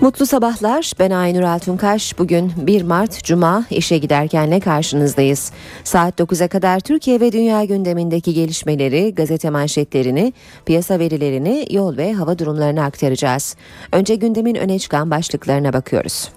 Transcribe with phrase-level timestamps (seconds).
[0.00, 0.92] Mutlu sabahlar.
[0.98, 2.18] Ben Aynur Altunkaş.
[2.18, 5.52] Bugün 1 Mart Cuma işe giderkenle karşınızdayız.
[5.84, 10.32] Saat 9'a kadar Türkiye ve dünya gündemindeki gelişmeleri, gazete manşetlerini,
[10.66, 13.56] piyasa verilerini, yol ve hava durumlarını aktaracağız.
[13.92, 16.28] Önce gündemin öne çıkan başlıklarına bakıyoruz.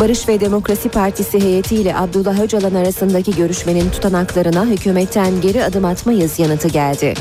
[0.00, 6.68] Barış ve Demokrasi Partisi heyetiyle Abdullah Öcalan arasındaki görüşmenin tutanaklarına hükümetten geri adım atmayız yanıtı
[6.68, 7.14] geldi.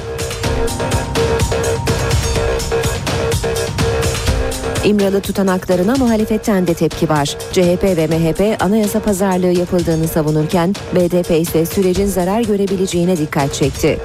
[4.85, 7.38] İmralı tutanaklarına muhalefetten de tepki var.
[7.52, 13.99] CHP ve MHP anayasa pazarlığı yapıldığını savunurken BDP ise sürecin zarar görebileceğine dikkat çekti.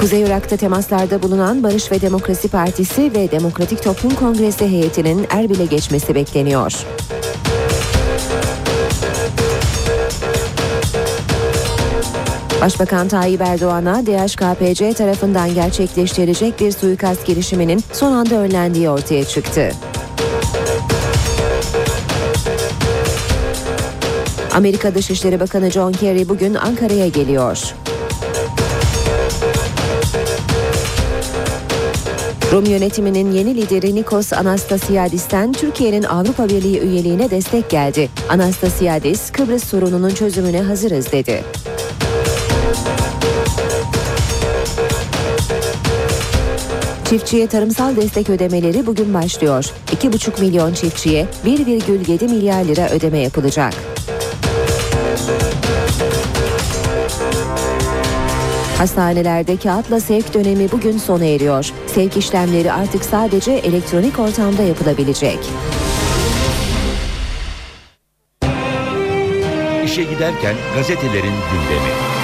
[0.00, 6.14] Kuzey Irak'ta temaslarda bulunan Barış ve Demokrasi Partisi ve Demokratik Toplum Kongresi heyetinin Erbil'e geçmesi
[6.14, 6.72] bekleniyor.
[12.60, 19.70] Başbakan Tayyip Erdoğan'a DHKPC tarafından gerçekleştirilecek bir suikast girişiminin son anda önlendiği ortaya çıktı.
[24.54, 27.74] Amerika Dışişleri Bakanı John Kerry bugün Ankara'ya geliyor.
[32.52, 38.08] Rum yönetiminin yeni lideri Nikos Anastasiadis'ten Türkiye'nin Avrupa Birliği üyeliğine destek geldi.
[38.28, 41.44] Anastasiadis, Kıbrıs sorununun çözümüne hazırız dedi.
[47.10, 49.72] Çiftçiye tarımsal destek ödemeleri bugün başlıyor.
[49.86, 53.74] 2,5 milyon çiftçiye 1,7 milyar lira ödeme yapılacak.
[58.78, 61.72] Hastanelerde kağıtla sevk dönemi bugün sona eriyor.
[61.86, 65.38] Sevk işlemleri artık sadece elektronik ortamda yapılabilecek.
[69.84, 72.17] İşe giderken gazetelerin gündemi.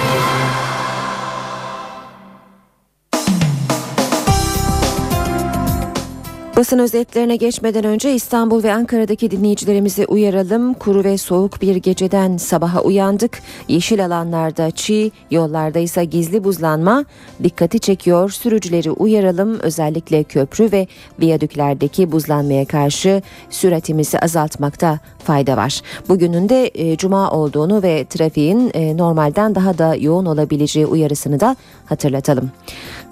[6.57, 10.73] Basın özetlerine geçmeden önce İstanbul ve Ankara'daki dinleyicilerimizi uyaralım.
[10.73, 13.41] Kuru ve soğuk bir geceden sabaha uyandık.
[13.67, 17.05] Yeşil alanlarda çiğ, yollarda ise gizli buzlanma
[17.43, 18.29] dikkati çekiyor.
[18.29, 19.59] Sürücüleri uyaralım.
[19.59, 20.87] Özellikle köprü ve
[21.19, 25.81] viyadüklerdeki buzlanmaya karşı süratimizi azaltmakta fayda var.
[26.09, 31.55] Bugünün de e, cuma olduğunu ve trafiğin e, normalden daha da yoğun olabileceği uyarısını da
[31.85, 32.51] hatırlatalım.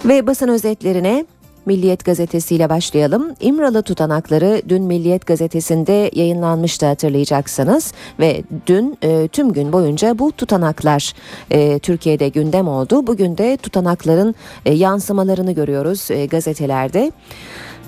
[0.06, 1.26] Ve basın özetlerine
[1.66, 3.36] Milliyet gazetesiyle başlayalım.
[3.40, 11.14] İmralı tutanakları dün Milliyet gazetesinde yayınlanmıştı hatırlayacaksınız ve dün e, tüm gün boyunca bu tutanaklar
[11.52, 13.08] e, Türkiye'de gündem oldu.
[13.08, 14.36] Bugün de tutanakların
[14.66, 17.12] e, yansımalarını görüyoruz e, gazetelerde.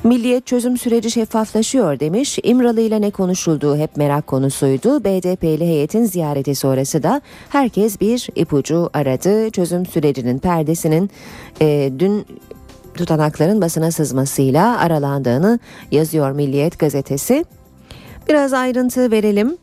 [0.03, 2.39] Milliyet çözüm süreci şeffaflaşıyor demiş.
[2.43, 5.03] İmralı ile ne konuşulduğu hep merak konusuydu.
[5.03, 9.49] BDP'li heyetin ziyareti sonrası da herkes bir ipucu aradı.
[9.49, 11.09] Çözüm sürecinin perdesinin
[11.61, 12.25] e, dün
[12.97, 15.59] tutanakların basına sızmasıyla aralandığını
[15.91, 17.45] yazıyor Milliyet gazetesi.
[18.29, 19.57] Biraz ayrıntı verelim.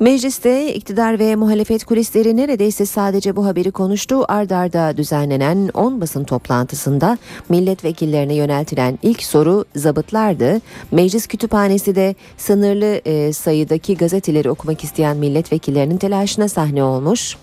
[0.00, 4.24] Mecliste iktidar ve muhalefet kulisleri neredeyse sadece bu haberi konuştu.
[4.28, 10.60] Ard arda düzenlenen 10 basın toplantısında milletvekillerine yöneltilen ilk soru zabıtlardı.
[10.90, 17.36] Meclis kütüphanesi de sınırlı e, sayıdaki gazeteleri okumak isteyen milletvekillerinin telaşına sahne olmuş.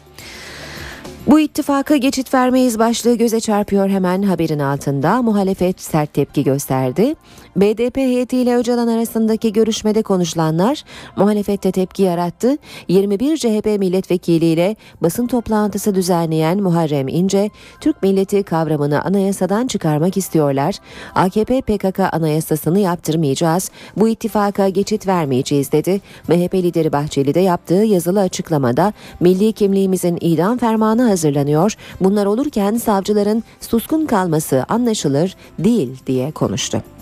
[1.28, 5.22] Bu ittifaka geçit vermeyiz başlığı göze çarpıyor hemen haberin altında.
[5.22, 7.16] Muhalefet sert tepki gösterdi.
[7.58, 10.84] BDP heyetiyle Öcalan arasındaki görüşmede konuşulanlar
[11.16, 12.58] muhalefette tepki yarattı.
[12.88, 17.50] 21 CHP milletvekiliyle basın toplantısı düzenleyen Muharrem İnce,
[17.82, 20.76] Türk milleti kavramını anayasadan çıkarmak istiyorlar.
[21.16, 23.72] AKP PKK anayasasını yaptırmayacağız.
[23.98, 26.02] Bu ittifaka geçit vermeyeceğiz dedi.
[26.28, 31.76] MHP lideri Bahçeli de yaptığı yazılı açıklamada milli kimliğimizin idam fermanı hazırlanıyor.
[32.02, 36.97] Bunlar olurken savcıların suskun kalması anlaşılır değil diye konuştu.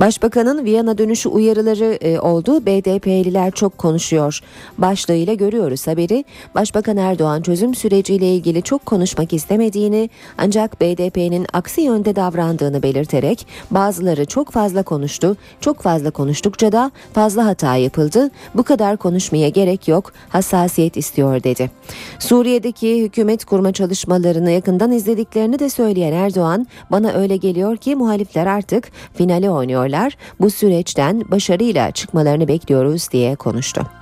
[0.00, 2.66] Başbakanın Viyana dönüşü uyarıları e, oldu.
[2.66, 4.40] BDP'liler çok konuşuyor.
[4.78, 6.24] Başlığıyla görüyoruz haberi.
[6.54, 14.24] Başbakan Erdoğan çözüm süreciyle ilgili çok konuşmak istemediğini ancak BDP'nin aksi yönde davrandığını belirterek bazıları
[14.24, 15.36] çok fazla konuştu.
[15.60, 18.30] Çok fazla konuştukça da fazla hata yapıldı.
[18.54, 20.12] Bu kadar konuşmaya gerek yok.
[20.28, 21.70] Hassasiyet istiyor dedi.
[22.18, 28.88] Suriye'deki hükümet kurma çalışmalarını yakından izlediklerini de söyleyen Erdoğan bana öyle geliyor ki muhalifler artık
[29.14, 30.16] finale oynuyor ediyorlar.
[30.40, 33.99] Bu süreçten başarıyla çıkmalarını bekliyoruz diye konuştu.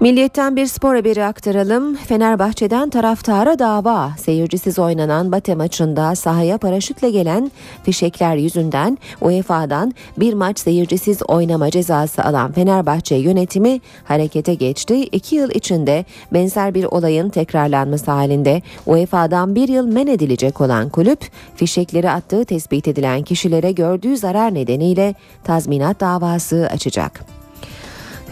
[0.00, 1.96] Milliyetten bir spor haberi aktaralım.
[1.96, 4.10] Fenerbahçe'den taraftara dava.
[4.18, 7.50] Seyircisiz oynanan Bate maçında sahaya paraşütle gelen
[7.84, 14.94] fişekler yüzünden UEFA'dan bir maç seyircisiz oynama cezası alan Fenerbahçe yönetimi harekete geçti.
[15.04, 21.20] İki yıl içinde benzer bir olayın tekrarlanması halinde UEFA'dan bir yıl men edilecek olan kulüp
[21.56, 25.14] fişekleri attığı tespit edilen kişilere gördüğü zarar nedeniyle
[25.44, 27.24] tazminat davası açacak.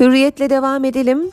[0.01, 1.33] Hürriyetle devam edelim.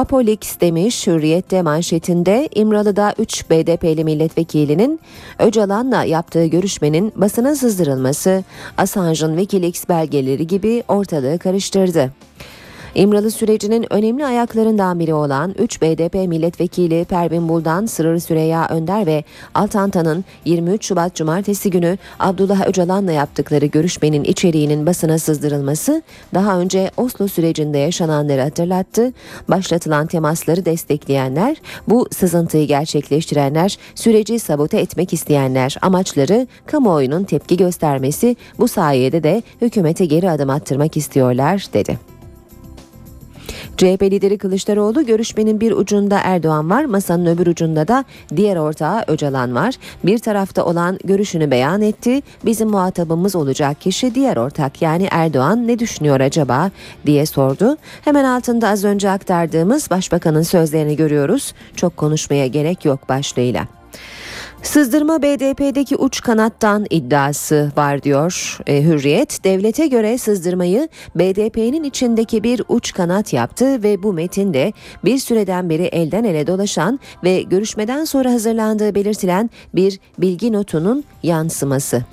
[0.00, 5.00] Apolix demiş Hürriyet'te manşetinde İmralı'da 3 BDP'li milletvekilinin
[5.38, 8.44] Öcalan'la yaptığı görüşmenin basına sızdırılması
[8.78, 12.12] Assange'ın Wikileaks belgeleri gibi ortalığı karıştırdı.
[12.94, 19.24] İmralı sürecinin önemli ayaklarından biri olan 3 BDP milletvekili Pervin Buldan, Sırrı Süreyya Önder ve
[19.54, 26.02] Altantan'ın 23 Şubat Cumartesi günü Abdullah Öcalan'la yaptıkları görüşmenin içeriğinin basına sızdırılması
[26.34, 29.12] daha önce Oslo sürecinde yaşananları hatırlattı.
[29.48, 31.56] Başlatılan temasları destekleyenler,
[31.88, 40.04] bu sızıntıyı gerçekleştirenler, süreci sabote etmek isteyenler amaçları kamuoyunun tepki göstermesi bu sayede de hükümete
[40.04, 42.19] geri adım attırmak istiyorlar dedi.
[43.80, 48.04] CHP lideri Kılıçdaroğlu görüşmenin bir ucunda Erdoğan var, masanın öbür ucunda da
[48.36, 49.74] diğer ortağı Öcalan var.
[50.04, 52.22] Bir tarafta olan görüşünü beyan etti.
[52.44, 56.70] Bizim muhatabımız olacak kişi diğer ortak yani Erdoğan ne düşünüyor acaba
[57.06, 57.76] diye sordu.
[58.04, 61.54] Hemen altında az önce aktardığımız başbakanın sözlerini görüyoruz.
[61.76, 63.79] Çok konuşmaya gerek yok başlığıyla.
[64.62, 69.44] Sızdırma BDP'deki uç kanattan iddiası var diyor e, Hürriyet.
[69.44, 74.72] Devlete göre sızdırmayı BDP'nin içindeki bir uç kanat yaptı ve bu metinde
[75.04, 82.04] bir süreden beri elden ele dolaşan ve görüşmeden sonra hazırlandığı belirtilen bir bilgi notunun yansıması.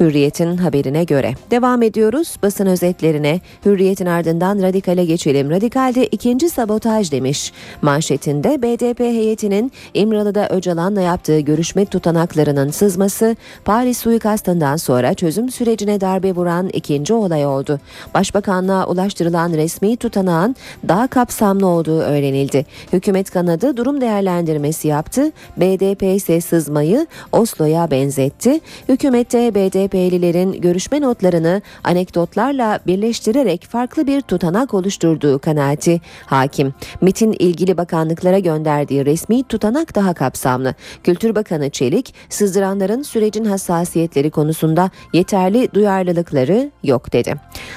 [0.00, 1.34] Hürriyet'in haberine göre.
[1.50, 3.40] Devam ediyoruz basın özetlerine.
[3.66, 5.50] Hürriyet'in ardından radikale geçelim.
[5.50, 7.52] Radikalde ikinci sabotaj demiş.
[7.82, 16.32] Manşetinde BDP heyetinin İmralı'da Öcalan'la yaptığı görüşme tutanaklarının sızması Paris suikastından sonra çözüm sürecine darbe
[16.32, 17.80] vuran ikinci olay oldu.
[18.14, 20.56] Başbakanlığa ulaştırılan resmi tutanağın
[20.88, 22.66] daha kapsamlı olduğu öğrenildi.
[22.92, 25.32] Hükümet kanadı durum değerlendirmesi yaptı.
[25.56, 28.60] BDP ise sızmayı Oslo'ya benzetti.
[28.88, 36.74] Hükümette BDP CHP'lilerin görüşme notlarını anekdotlarla birleştirerek farklı bir tutanak oluşturduğu kanaati hakim.
[37.00, 40.74] MIT'in ilgili bakanlıklara gönderdiği resmi tutanak daha kapsamlı.
[41.04, 47.34] Kültür Bakanı Çelik, sızdıranların sürecin hassasiyetleri konusunda yeterli duyarlılıkları yok dedi.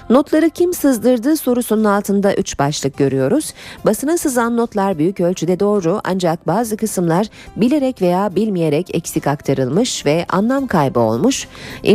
[0.09, 3.53] Notları kim sızdırdı sorusunun altında üç başlık görüyoruz.
[3.85, 10.25] Basına sızan notlar büyük ölçüde doğru ancak bazı kısımlar bilerek veya bilmeyerek eksik aktarılmış ve
[10.29, 11.47] anlam kaybı olmuş.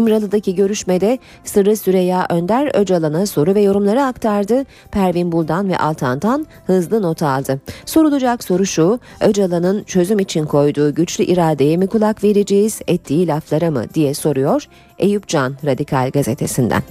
[0.09, 4.65] İmralı'daki görüşmede Sırrı Süreyya Önder Öcalan'a soru ve yorumları aktardı.
[4.91, 7.61] Pervin Buldan ve Altantan hızlı not aldı.
[7.87, 13.85] Sorulacak soru şu, Öcalan'ın çözüm için koyduğu güçlü iradeye mi kulak vereceğiz, ettiği laflara mı
[13.95, 14.65] diye soruyor
[14.99, 16.83] Eyüp Can Radikal Gazetesi'nden.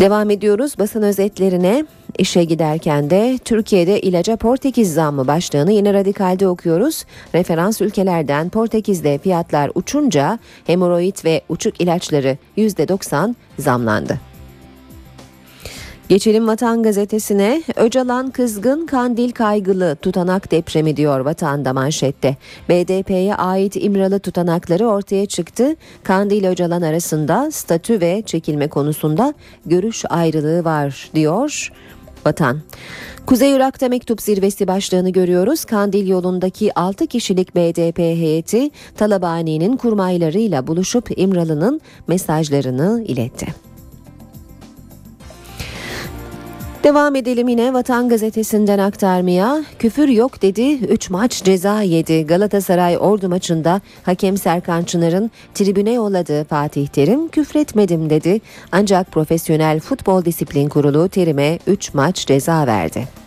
[0.00, 1.84] Devam ediyoruz basın özetlerine.
[2.18, 7.04] İşe giderken de Türkiye'de ilaca Portekiz zammı başlığını yine radikalde okuyoruz.
[7.34, 14.20] Referans ülkelerden Portekiz'de fiyatlar uçunca hemoroid ve uçuk ilaçları %90 zamlandı.
[16.08, 17.62] Geçelim Vatan Gazetesi'ne.
[17.76, 22.36] Öcalan kızgın, Kandil kaygılı, tutanak depremi diyor Vatan'da manşette.
[22.68, 25.76] BDP'ye ait İmralı tutanakları ortaya çıktı.
[26.02, 29.34] Kandil Öcalan arasında statü ve çekilme konusunda
[29.66, 31.70] görüş ayrılığı var diyor
[32.26, 32.60] Vatan.
[33.26, 35.64] Kuzey Irak'ta mektup zirvesi başlığını görüyoruz.
[35.64, 43.73] Kandil yolundaki 6 kişilik BDP heyeti Talabani'nin kurmaylarıyla buluşup İmralı'nın mesajlarını iletti.
[46.84, 49.64] Devam edelim yine Vatan Gazetesi'nden aktarmaya.
[49.78, 52.26] Küfür yok dedi, 3 maç ceza yedi.
[52.26, 58.40] Galatasaray Ordu maçında hakem Serkan Çınar'ın tribüne yolladığı Fatih Terim küfretmedim dedi.
[58.72, 63.23] Ancak Profesyonel Futbol Disiplin Kurulu Terim'e 3 maç ceza verdi.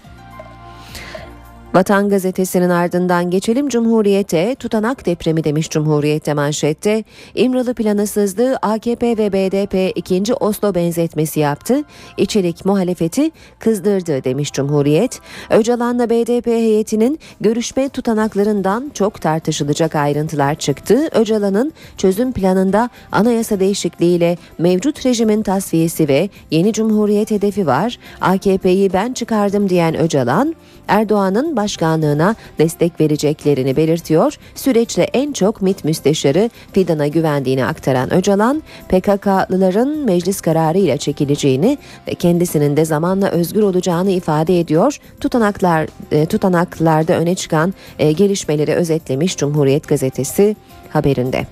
[1.77, 7.03] Vatan Gazetesi'nin ardından geçelim Cumhuriyet'e tutanak depremi demiş Cumhuriyet'te manşette.
[7.35, 11.83] İmralı planı sızdı AKP ve BDP ikinci Oslo benzetmesi yaptı.
[12.17, 15.19] İçerik muhalefeti kızdırdı demiş Cumhuriyet.
[15.49, 21.09] Öcalan'la BDP heyetinin görüşme tutanaklarından çok tartışılacak ayrıntılar çıktı.
[21.11, 27.99] Öcalan'ın çözüm planında anayasa değişikliğiyle mevcut rejimin tasfiyesi ve yeni cumhuriyet hedefi var.
[28.21, 30.55] AKP'yi ben çıkardım diyen Öcalan,
[30.87, 34.37] Erdoğan'ın baş Başkanlığına destek vereceklerini belirtiyor.
[34.55, 41.77] Süreçte en çok MİT müsteşarı Fidan'a güvendiğini aktaran Öcalan, PKK'lıların meclis kararı ile çekileceğini
[42.07, 44.99] ve kendisinin de zamanla özgür olacağını ifade ediyor.
[45.19, 50.55] Tutanaklar e, tutanaklarda öne çıkan e, gelişmeleri özetlemiş Cumhuriyet Gazetesi
[50.89, 51.47] haberinde.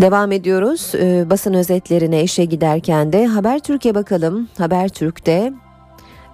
[0.00, 0.92] Devam ediyoruz.
[0.94, 4.48] Ee, basın özetlerine işe giderken de Haber Türkiye bakalım.
[4.58, 5.52] Haber Türk'te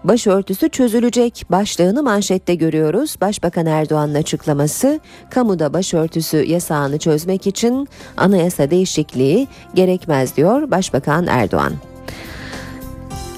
[0.05, 3.17] Başörtüsü çözülecek başlığını manşette görüyoruz.
[3.21, 11.73] Başbakan Erdoğan'ın açıklaması kamuda başörtüsü yasağını çözmek için anayasa değişikliği gerekmez diyor Başbakan Erdoğan.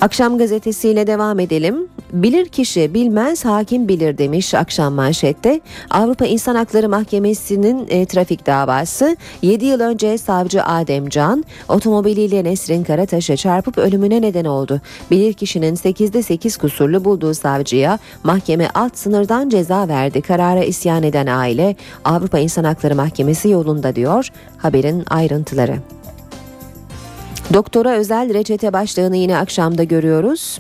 [0.01, 1.89] Akşam gazetesiyle devam edelim.
[2.13, 5.61] Bilir kişi bilmez hakim bilir demiş akşam manşette.
[5.91, 12.85] Avrupa İnsan Hakları Mahkemesi'nin e, trafik davası 7 yıl önce savcı Adem Can otomobiliyle Nesrin
[12.85, 14.81] Karataş'a çarpıp ölümüne neden oldu.
[15.11, 20.23] Bilir kişinin 8'de 8 kusurlu bulduğu savcıya mahkeme alt sınırdan ceza verdi.
[20.23, 24.29] Karara isyan eden aile Avrupa İnsan Hakları Mahkemesi yolunda diyor
[24.59, 25.77] haberin ayrıntıları.
[27.55, 30.59] Doktora özel reçete başlığını yine akşamda görüyoruz.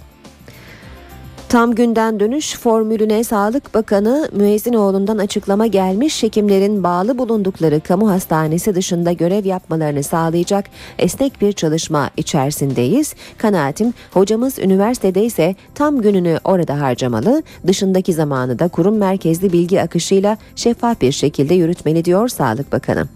[1.52, 6.23] Tam günden dönüş formülüne Sağlık Bakanı Müezzinoğlu'ndan açıklama gelmiş.
[6.23, 10.64] Hekimlerin bağlı bulundukları kamu hastanesi dışında görev yapmalarını sağlayacak
[10.99, 13.14] esnek bir çalışma içerisindeyiz.
[13.38, 20.37] Kanaatim hocamız üniversitede ise tam gününü orada harcamalı, dışındaki zamanı da kurum merkezli bilgi akışıyla
[20.56, 23.09] şeffaf bir şekilde yürütmeli diyor Sağlık Bakanı.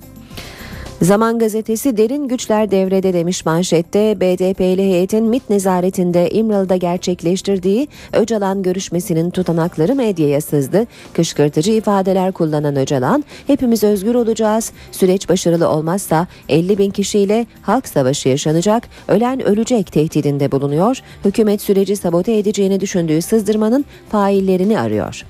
[1.02, 9.30] Zaman gazetesi derin güçler devrede demiş manşette BDP'li heyetin MIT nezaretinde İmralı'da gerçekleştirdiği Öcalan görüşmesinin
[9.30, 10.86] tutanakları medyaya sızdı.
[11.12, 18.28] Kışkırtıcı ifadeler kullanan Öcalan hepimiz özgür olacağız süreç başarılı olmazsa 50 bin kişiyle halk savaşı
[18.28, 21.00] yaşanacak ölen ölecek tehdidinde bulunuyor.
[21.24, 25.24] Hükümet süreci sabote edeceğini düşündüğü sızdırmanın faillerini arıyor.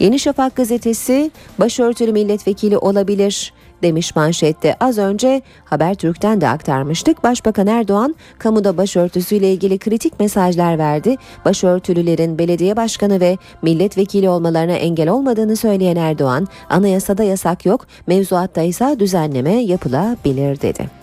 [0.00, 3.52] Yeni Şafak gazetesi başörtülü milletvekili olabilir
[3.82, 4.76] demiş manşette.
[4.80, 7.24] Az önce Habertürk'ten de aktarmıştık.
[7.24, 11.16] Başbakan Erdoğan kamuda başörtüsüyle ilgili kritik mesajlar verdi.
[11.44, 18.96] Başörtülülerin belediye başkanı ve milletvekili olmalarına engel olmadığını söyleyen Erdoğan, anayasada yasak yok, mevzuatta ise
[18.98, 21.01] düzenleme yapılabilir dedi.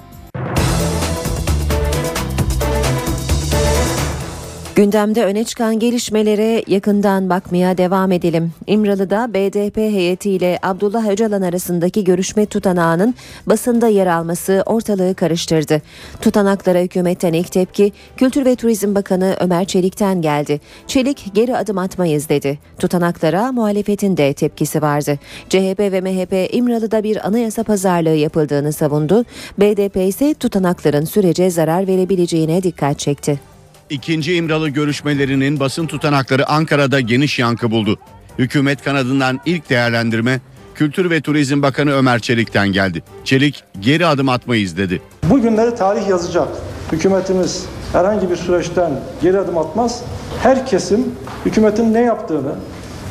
[4.79, 8.51] Gündemde öne çıkan gelişmelere yakından bakmaya devam edelim.
[8.67, 13.15] İmralı'da BDP heyetiyle Abdullah Öcalan arasındaki görüşme tutanağının
[13.47, 15.81] basında yer alması ortalığı karıştırdı.
[16.21, 20.59] Tutanaklara hükümetten ilk tepki Kültür ve Turizm Bakanı Ömer Çelik'ten geldi.
[20.87, 22.59] Çelik geri adım atmayız dedi.
[22.79, 25.19] Tutanaklara muhalefetin de tepkisi vardı.
[25.49, 29.25] CHP ve MHP İmralı'da bir anayasa pazarlığı yapıldığını savundu.
[29.57, 33.48] BDP ise tutanakların sürece zarar verebileceğine dikkat çekti.
[33.89, 37.99] İkinci İmralı görüşmelerinin basın tutanakları Ankara'da geniş yankı buldu.
[38.39, 40.39] Hükümet kanadından ilk değerlendirme
[40.75, 43.03] Kültür ve Turizm Bakanı Ömer Çelik'ten geldi.
[43.23, 45.01] Çelik geri adım atmayız dedi.
[45.29, 46.47] Bugünleri tarih yazacak.
[46.91, 48.91] Hükümetimiz herhangi bir süreçten
[49.21, 50.03] geri adım atmaz.
[50.43, 51.05] Her kesim
[51.45, 52.55] hükümetin ne yaptığını,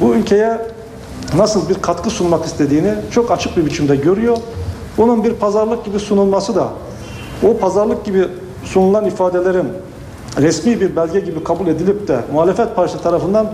[0.00, 0.58] bu ülkeye
[1.36, 4.36] nasıl bir katkı sunmak istediğini çok açık bir biçimde görüyor.
[4.96, 6.72] Bunun bir pazarlık gibi sunulması da
[7.42, 8.24] o pazarlık gibi
[8.64, 9.68] sunulan ifadelerin
[10.40, 13.52] resmi bir belge gibi kabul edilip de muhalefet partisi tarafından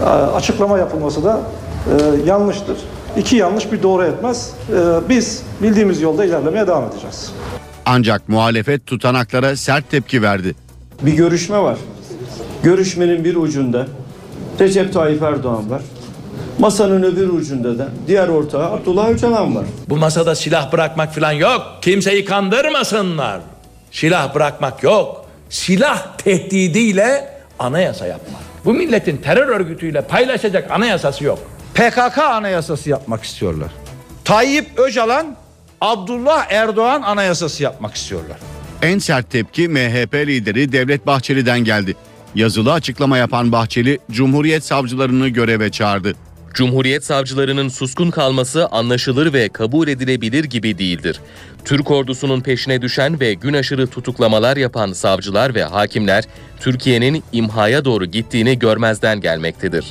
[0.00, 1.40] e, açıklama yapılması da
[1.86, 2.76] e, yanlıştır.
[3.16, 4.50] İki yanlış bir doğru etmez.
[4.70, 7.32] E, biz bildiğimiz yolda ilerlemeye devam edeceğiz.
[7.86, 10.54] Ancak muhalefet tutanaklara sert tepki verdi.
[11.02, 11.78] Bir görüşme var.
[12.62, 13.86] Görüşmenin bir ucunda
[14.60, 15.82] Recep Tayyip Erdoğan var.
[16.58, 19.64] Masanın öbür ucunda da diğer ortağı Abdullah Öcalan var.
[19.88, 21.62] Bu masada silah bırakmak falan yok.
[21.82, 23.40] Kimseyi kandırmasınlar.
[23.90, 25.23] Silah bırakmak yok.
[25.54, 28.40] Silah tehdidiyle anayasa yapmak.
[28.64, 31.38] Bu milletin terör örgütüyle paylaşacak anayasası yok.
[31.74, 33.68] PKK anayasası yapmak istiyorlar.
[34.24, 35.36] Tayyip Öcalan,
[35.80, 38.36] Abdullah Erdoğan anayasası yapmak istiyorlar.
[38.82, 41.96] En sert tepki MHP lideri Devlet Bahçeli'den geldi.
[42.34, 46.14] Yazılı açıklama yapan Bahçeli, Cumhuriyet savcılarını göreve çağırdı.
[46.54, 51.20] Cumhuriyet savcılarının suskun kalması anlaşılır ve kabul edilebilir gibi değildir.
[51.64, 56.24] Türk ordusunun peşine düşen ve gün aşırı tutuklamalar yapan savcılar ve hakimler
[56.60, 59.84] Türkiye'nin imhaya doğru gittiğini görmezden gelmektedir.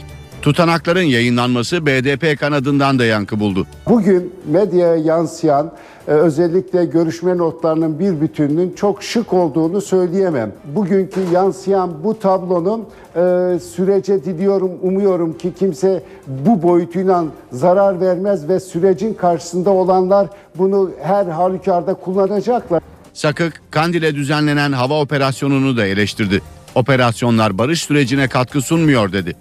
[0.44, 3.68] Tutanakların yayınlanması BDP kanadından da yankı buldu.
[3.90, 5.72] Bugün medyaya yansıyan
[6.08, 10.52] e, özellikle görüşme notlarının bir bütününün çok şık olduğunu söyleyemem.
[10.66, 18.60] Bugünkü yansıyan bu tablonun e, sürece diliyorum, umuyorum ki kimse bu boyutuyla zarar vermez ve
[18.60, 22.82] sürecin karşısında olanlar bunu her halükarda kullanacaklar.
[23.14, 26.42] Sakık, Kandil'e düzenlenen hava operasyonunu da eleştirdi.
[26.76, 29.36] Operasyonlar barış sürecine katkı sunmuyor dedi.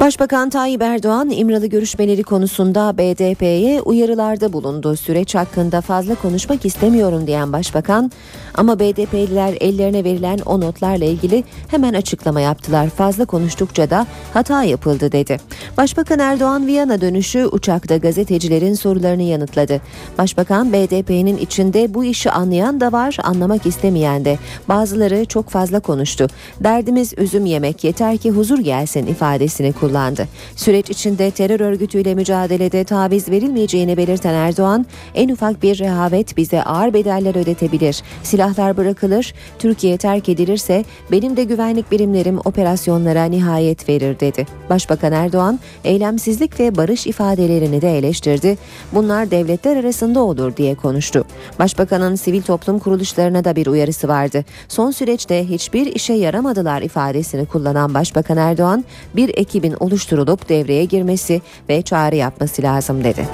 [0.00, 4.96] Başbakan Tayyip Erdoğan İmralı görüşmeleri konusunda BDP'ye uyarılarda bulundu.
[4.96, 8.10] Süreç hakkında fazla konuşmak istemiyorum diyen başbakan
[8.58, 12.88] ama BDP'liler ellerine verilen o notlarla ilgili hemen açıklama yaptılar.
[12.88, 15.36] Fazla konuştukça da hata yapıldı dedi.
[15.76, 19.80] Başbakan Erdoğan Viyana dönüşü uçakta gazetecilerin sorularını yanıtladı.
[20.18, 24.38] Başbakan BDP'nin içinde bu işi anlayan da var, anlamak istemeyen de.
[24.68, 26.26] Bazıları çok fazla konuştu.
[26.60, 30.28] Derdimiz üzüm yemek yeter ki huzur gelsin ifadesini kullandı.
[30.56, 36.92] Süreç içinde terör örgütüyle mücadelede taviz verilmeyeceğini belirten Erdoğan, en ufak bir rehavet bize ağır
[36.94, 38.02] bedeller ödetebilir.
[38.48, 44.46] Silahlar bırakılır, Türkiye terk edilirse benim de güvenlik birimlerim operasyonlara nihayet verir dedi.
[44.70, 48.58] Başbakan Erdoğan, eylemsizlik ve barış ifadelerini de eleştirdi.
[48.92, 51.24] Bunlar devletler arasında olur diye konuştu.
[51.58, 54.44] Başbakanın sivil toplum kuruluşlarına da bir uyarısı vardı.
[54.68, 58.84] Son süreçte hiçbir işe yaramadılar ifadesini kullanan Başbakan Erdoğan,
[59.16, 63.28] bir ekibin oluşturulup devreye girmesi ve çağrı yapması lazım dedi.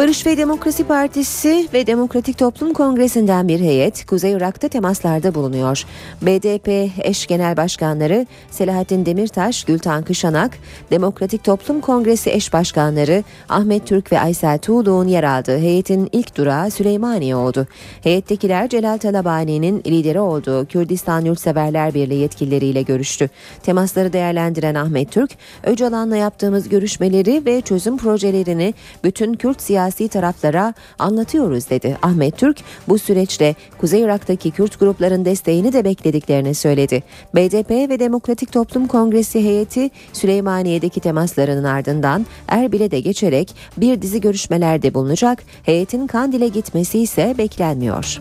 [0.00, 5.84] Barış ve Demokrasi Partisi ve Demokratik Toplum Kongresi'nden bir heyet Kuzey Irak'ta temaslarda bulunuyor.
[6.22, 10.58] BDP eş genel başkanları Selahattin Demirtaş, Gültan Kışanak,
[10.90, 16.70] Demokratik Toplum Kongresi eş başkanları Ahmet Türk ve Aysel Tuğlu'nun yer aldığı heyetin ilk durağı
[16.70, 17.66] Süleymaniye oldu.
[18.02, 23.28] Heyettekiler Celal Talabani'nin lideri olduğu Kürdistan Yurtseverler Birliği yetkilileriyle görüştü.
[23.62, 25.30] Temasları değerlendiren Ahmet Türk,
[25.64, 31.96] Öcalan'la yaptığımız görüşmeleri ve çözüm projelerini bütün Kürt siyasi siyasi taraflara anlatıyoruz dedi.
[32.02, 37.02] Ahmet Türk bu süreçte Kuzey Irak'taki Kürt grupların desteğini de beklediklerini söyledi.
[37.34, 44.94] BDP ve Demokratik Toplum Kongresi heyeti Süleymaniye'deki temaslarının ardından Erbil'e de geçerek bir dizi görüşmelerde
[44.94, 45.42] bulunacak.
[45.62, 48.20] Heyetin Kandil'e gitmesi ise beklenmiyor.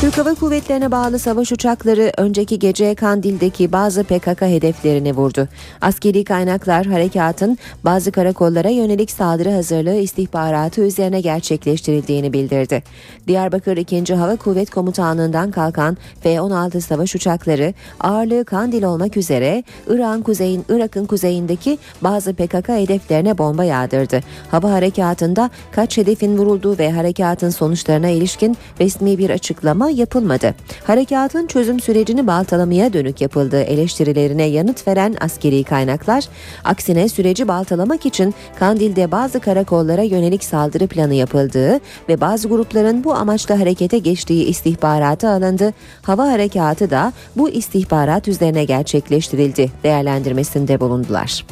[0.00, 5.48] Türk Hava Kuvvetleri'ne bağlı savaş uçakları önceki gece Kandil'deki bazı PKK hedeflerini vurdu.
[5.80, 12.82] Askeri kaynaklar harekatın bazı karakollara yönelik saldırı hazırlığı istihbaratı üzerine gerçekleştirildiğini bildirdi.
[13.28, 14.14] Diyarbakır 2.
[14.14, 21.78] Hava Kuvvet Komutanlığı'ndan kalkan F-16 savaş uçakları ağırlığı Kandil olmak üzere İran kuzeyin, Irak'ın kuzeyindeki
[22.02, 24.20] bazı PKK hedeflerine bomba yağdırdı.
[24.50, 30.54] Hava harekatında kaç hedefin vurulduğu ve harekatın sonuçlarına ilişkin resmi bir açıklama yapılmadı.
[30.84, 36.24] Harekatın çözüm sürecini baltalamaya dönük yapıldığı eleştirilerine yanıt veren askeri kaynaklar,
[36.64, 43.14] aksine süreci baltalamak için Kandil'de bazı karakollara yönelik saldırı planı yapıldığı ve bazı grupların bu
[43.14, 45.72] amaçla harekete geçtiği istihbaratı alındı.
[46.02, 51.44] Hava harekatı da bu istihbarat üzerine gerçekleştirildi değerlendirmesinde bulundular.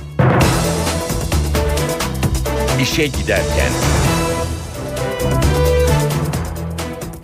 [2.83, 3.73] İşe giderken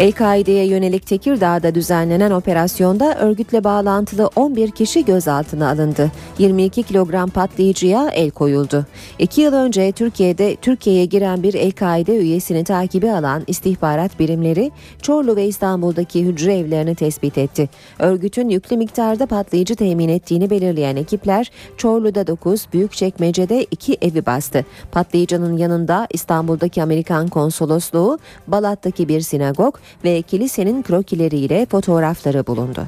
[0.03, 6.11] El-Kaide'ye yönelik Tekirdağ'da düzenlenen operasyonda örgütle bağlantılı 11 kişi gözaltına alındı.
[6.39, 8.87] 22 kilogram patlayıcıya el koyuldu.
[9.19, 14.71] İki yıl önce Türkiye'de Türkiye'ye giren bir El-Kaide üyesini takibi alan istihbarat birimleri
[15.03, 17.69] Çorlu ve İstanbul'daki hücre evlerini tespit etti.
[17.99, 24.65] Örgütün yüklü miktarda patlayıcı temin ettiğini belirleyen ekipler Çorlu'da 9, Büyükçekmece'de 2 evi bastı.
[24.93, 32.87] Patlayıcının yanında İstanbul'daki Amerikan konsolosluğu, Balat'taki bir sinagog ve kilisenin krokileriyle fotoğrafları bulundu.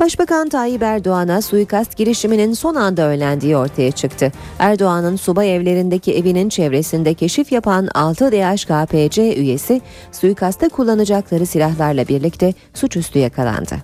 [0.00, 4.32] Başbakan Tayyip Erdoğan'a suikast girişiminin son anda önlendiği ortaya çıktı.
[4.58, 9.80] Erdoğan'ın subay evlerindeki evinin çevresinde keşif yapan 6 DHKPC üyesi
[10.12, 13.76] suikasta kullanacakları silahlarla birlikte suçüstü yakalandı.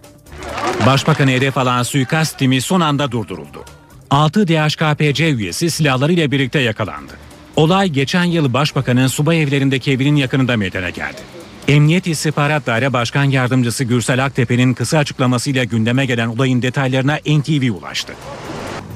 [0.86, 3.64] Başbakanı hedef alan suikast timi son anda durduruldu.
[4.10, 7.12] 6 DHKPC üyesi silahlarıyla birlikte yakalandı.
[7.56, 11.20] Olay geçen yıl Başbakan'ın subay evlerindeki evinin yakınında meydana geldi.
[11.68, 18.12] Emniyet İstihbarat Daire Başkan Yardımcısı Gürsel Aktepe'nin kısa açıklamasıyla gündeme gelen olayın detaylarına NTV ulaştı.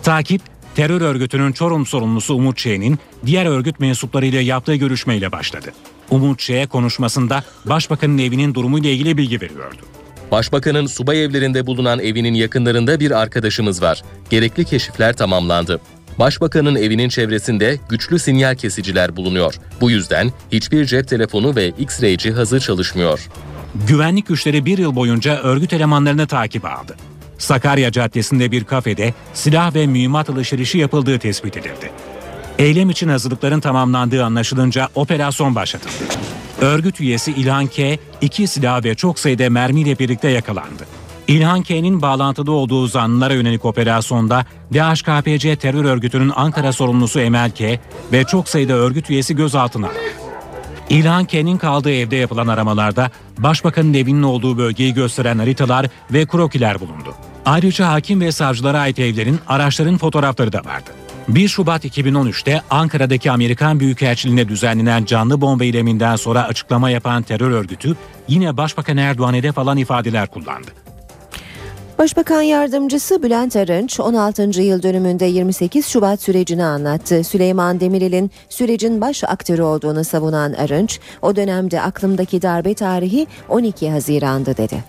[0.02, 0.40] Takip,
[0.74, 5.72] terör örgütünün Çorum sorumlusu Umut Ç'nin diğer örgüt mensuplarıyla yaptığı görüşmeyle başladı.
[6.10, 9.82] Umut Ç konuşmasında Başbakanın evinin durumuyla ilgili bilgi veriyordu.
[10.30, 14.02] Başbakanın subay evlerinde bulunan evinin yakınlarında bir arkadaşımız var.
[14.30, 15.80] Gerekli keşifler tamamlandı.
[16.18, 19.54] Başbakanın evinin çevresinde güçlü sinyal kesiciler bulunuyor.
[19.80, 23.28] Bu yüzden hiçbir cep telefonu ve X-ray cihazı çalışmıyor.
[23.88, 26.96] Güvenlik güçleri bir yıl boyunca örgüt elemanlarını takip aldı.
[27.38, 31.90] Sakarya Caddesi'nde bir kafede silah ve mühimmat alışverişi yapıldığı tespit edildi.
[32.58, 36.04] Eylem için hazırlıkların tamamlandığı anlaşılınca operasyon başlatıldı.
[36.60, 37.98] Örgüt üyesi İlhan K.
[38.20, 40.86] iki silah ve çok sayıda mermiyle birlikte yakalandı.
[41.28, 47.80] İlhan K'nin bağlantıda olduğu zanlılara yönelik operasyonda DHKPC terör örgütünün Ankara sorumlusu Emel K.
[48.12, 49.88] ve çok sayıda örgüt üyesi gözaltına.
[50.88, 57.14] İlhan K'nin kaldığı evde yapılan aramalarda Başbakanın evinin olduğu bölgeyi gösteren haritalar ve krokiler bulundu.
[57.44, 60.90] Ayrıca hakim ve savcılara ait evlerin, araçların fotoğrafları da vardı.
[61.28, 67.96] 1 Şubat 2013'te Ankara'daki Amerikan Büyükelçiliğine düzenlenen canlı bomba eyleminden sonra açıklama yapan terör örgütü
[68.28, 70.85] yine Başbakan Erdoğan hedef alan ifadeler kullandı.
[71.98, 74.62] Başbakan Yardımcısı Bülent Arınç 16.
[74.62, 77.24] yıl dönümünde 28 Şubat sürecini anlattı.
[77.24, 84.56] Süleyman Demirel'in sürecin baş aktörü olduğunu savunan Arınç, o dönemde aklımdaki darbe tarihi 12 Haziran'dı
[84.56, 84.84] dedi.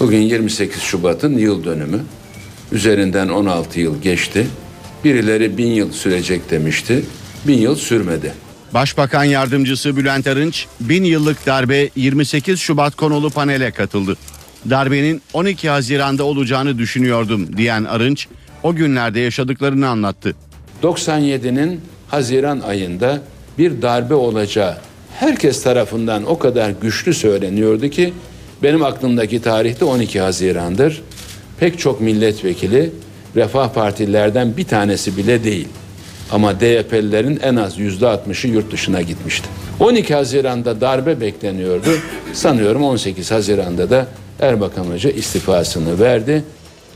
[0.00, 2.00] Bugün 28 Şubat'ın yıl dönümü.
[2.72, 4.46] Üzerinden 16 yıl geçti.
[5.04, 7.04] Birileri bin yıl sürecek demişti.
[7.46, 8.34] Bin yıl sürmedi.
[8.74, 14.16] Başbakan Yardımcısı Bülent Arınç, bin yıllık darbe 28 Şubat konulu panele katıldı.
[14.70, 18.28] Darbenin 12 Haziran'da olacağını düşünüyordum diyen Arınç,
[18.62, 20.34] o günlerde yaşadıklarını anlattı.
[20.82, 23.20] 97'nin Haziran ayında
[23.58, 24.76] bir darbe olacağı
[25.18, 28.12] herkes tarafından o kadar güçlü söyleniyordu ki
[28.62, 31.02] benim aklımdaki tarihte 12 Haziran'dır.
[31.60, 32.90] Pek çok milletvekili
[33.36, 35.68] Refah Partililerden bir tanesi bile değil.
[36.30, 39.48] Ama DYP'lilerin en az yüzde 60'ı yurt dışına gitmişti.
[39.80, 41.90] 12 Haziran'da darbe bekleniyordu.
[42.32, 44.06] Sanıyorum 18 Haziran'da da
[44.42, 46.44] Erbakan Hoca istifasını verdi.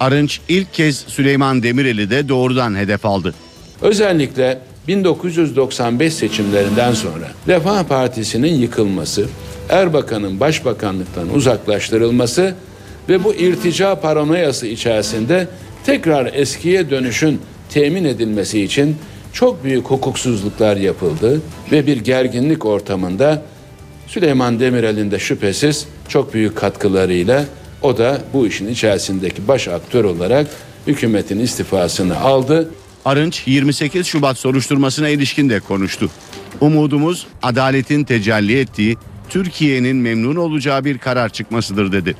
[0.01, 3.35] Arınç ilk kez Süleyman Demirel'i de doğrudan hedef aldı.
[3.83, 9.27] Özellikle 1995 seçimlerinden sonra Refah Partisi'nin yıkılması,
[9.69, 12.55] Erbakan'ın başbakanlıktan uzaklaştırılması
[13.09, 15.49] ve bu irtica paranoyası içerisinde
[15.87, 18.97] tekrar eskiye dönüşün temin edilmesi için
[19.33, 21.41] çok büyük hukuksuzluklar yapıldı
[21.73, 23.43] ve bir gerginlik ortamında
[24.07, 27.45] Süleyman Demirel'in de şüphesiz çok büyük katkılarıyla
[27.83, 30.47] o da bu işin içerisindeki baş aktör olarak
[30.87, 32.71] hükümetin istifasını aldı.
[33.05, 36.11] Arınç 28 Şubat soruşturmasına ilişkin de konuştu.
[36.61, 38.97] Umudumuz adaletin tecelli ettiği,
[39.29, 42.17] Türkiye'nin memnun olacağı bir karar çıkmasıdır dedi.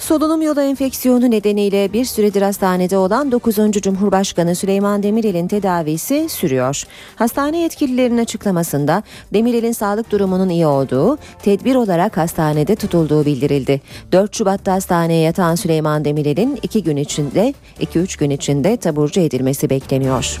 [0.00, 3.56] Solunum yolu enfeksiyonu nedeniyle bir süredir hastanede olan 9.
[3.72, 6.82] Cumhurbaşkanı Süleyman Demirel'in tedavisi sürüyor.
[7.16, 9.02] Hastane yetkililerinin açıklamasında
[9.34, 13.80] Demirel'in sağlık durumunun iyi olduğu, tedbir olarak hastanede tutulduğu bildirildi.
[14.12, 20.40] 4 Şubat'ta hastaneye yatan Süleyman Demirel'in 2 gün içinde, 2-3 gün içinde taburcu edilmesi bekleniyor.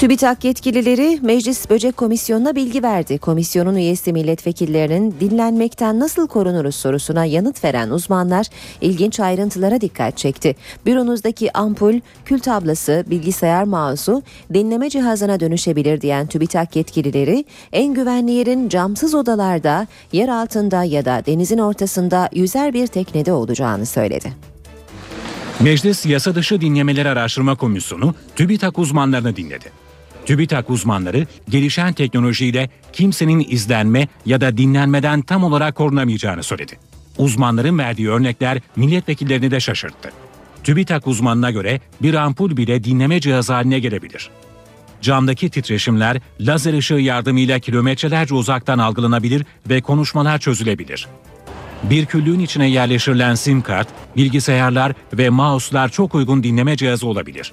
[0.00, 3.18] TÜBİTAK yetkilileri Meclis Böcek Komisyonu'na bilgi verdi.
[3.18, 8.46] Komisyonun üyesi milletvekillerinin dinlenmekten nasıl korunuruz sorusuna yanıt veren uzmanlar
[8.80, 10.56] ilginç ayrıntılara dikkat çekti.
[10.86, 14.22] Büronuzdaki ampul, kül tablası, bilgisayar mouse'u
[14.54, 21.22] dinleme cihazına dönüşebilir diyen TÜBİTAK yetkilileri en güvenli yerin camsız odalarda, yer altında ya da
[21.26, 24.32] denizin ortasında yüzer bir teknede olacağını söyledi.
[25.60, 29.79] Meclis Yasa Dışı Dinlemeler Araştırma Komisyonu TÜBİTAK uzmanlarını dinledi.
[30.30, 36.78] TÜBİTAK uzmanları gelişen teknolojiyle kimsenin izlenme ya da dinlenmeden tam olarak korunamayacağını söyledi.
[37.18, 40.12] Uzmanların verdiği örnekler milletvekillerini de şaşırttı.
[40.64, 44.30] TÜBİTAK uzmanına göre bir ampul bile dinleme cihazı haline gelebilir.
[45.02, 51.08] Camdaki titreşimler lazer ışığı yardımıyla kilometrelerce uzaktan algılanabilir ve konuşmalar çözülebilir.
[51.82, 57.52] Bir küllüğün içine yerleştirilen sim kart, bilgisayarlar ve mouse'lar çok uygun dinleme cihazı olabilir.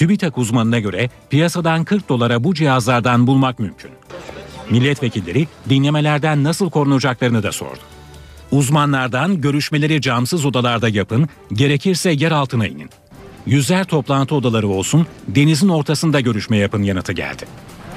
[0.00, 3.90] TÜBİTAK uzmanına göre piyasadan 40 dolara bu cihazlardan bulmak mümkün.
[4.70, 7.78] Milletvekilleri dinlemelerden nasıl korunacaklarını da sordu.
[8.50, 12.90] Uzmanlardan görüşmeleri camsız odalarda yapın, gerekirse yer altına inin.
[13.46, 17.44] Yüzer toplantı odaları olsun, denizin ortasında görüşme yapın yanıtı geldi.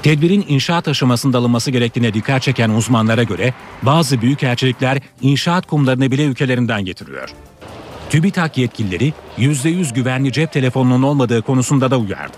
[0.02, 6.84] Tedbirin inşaat aşamasında alınması gerektiğine dikkat çeken uzmanlara göre bazı büyükelçilikler inşaat kumlarını bile ülkelerinden
[6.84, 7.28] getiriyor.
[8.10, 12.36] TÜBİTAK yetkilileri %100 güvenli cep telefonunun olmadığı konusunda da uyardı.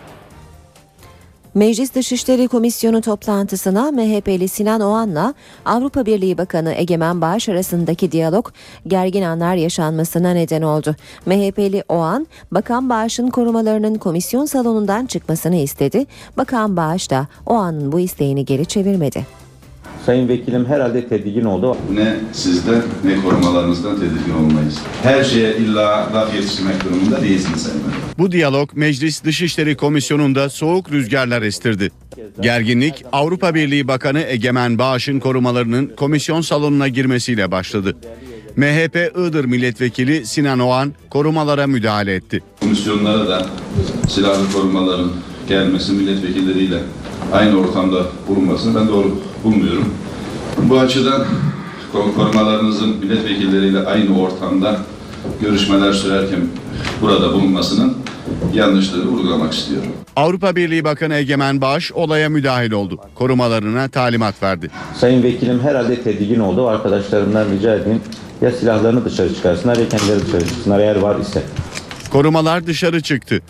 [1.57, 8.49] Meclis Dışişleri Komisyonu toplantısına MHP'li Sinan Oğan'la Avrupa Birliği Bakanı Egemen Bağış arasındaki diyalog
[8.87, 10.97] gergin anlar yaşanmasına neden oldu.
[11.27, 16.07] MHP'li Oğan, Bakan Bağış'ın korumalarının komisyon salonundan çıkmasını istedi.
[16.37, 19.46] Bakan Bağış da Oğan'ın bu isteğini geri çevirmedi.
[20.07, 21.77] Sayın Vekilim herhalde tedirgin oldu.
[21.95, 24.79] Ne sizden ne korumalarınızdan tedirgin olmayız.
[25.03, 28.01] Her şeye illa laf yetiştirmek durumunda değilsiniz Sayın Vekilim.
[28.19, 31.91] Bu diyalog Meclis Dışişleri Komisyonu'nda soğuk rüzgarlar estirdi.
[32.41, 37.97] Gerginlik Avrupa Birliği Bakanı Egemen Bağış'ın korumalarının komisyon salonuna girmesiyle başladı.
[38.57, 42.43] MHP Iğdır Milletvekili Sinan Oğan korumalara müdahale etti.
[42.61, 43.47] Komisyonlara da
[44.09, 45.13] silahlı korumaların
[45.49, 46.79] gelmesi milletvekilleriyle
[47.33, 49.95] aynı ortamda bulunmasını ben doğru bulmuyorum.
[50.63, 51.25] Bu açıdan
[51.93, 54.77] korumalarınızın milletvekilleriyle aynı ortamda
[55.41, 56.41] görüşmeler sürerken
[57.03, 57.97] burada bulunmasının
[58.55, 59.89] yanlışlığını vurgulamak istiyorum.
[60.17, 62.99] Avrupa Birliği Bakanı Egemen Bağış olaya müdahil oldu.
[63.15, 64.71] Korumalarına talimat verdi.
[64.95, 66.69] Sayın Vekilim herhalde tedirgin oldu.
[66.69, 68.01] Arkadaşlarımdan rica edeyim
[68.43, 71.43] Ya silahlarını dışarı çıkarsınlar ya kendileri dışarı çıksınlar eğer var ise.
[72.11, 73.41] Korumalar dışarı çıktı.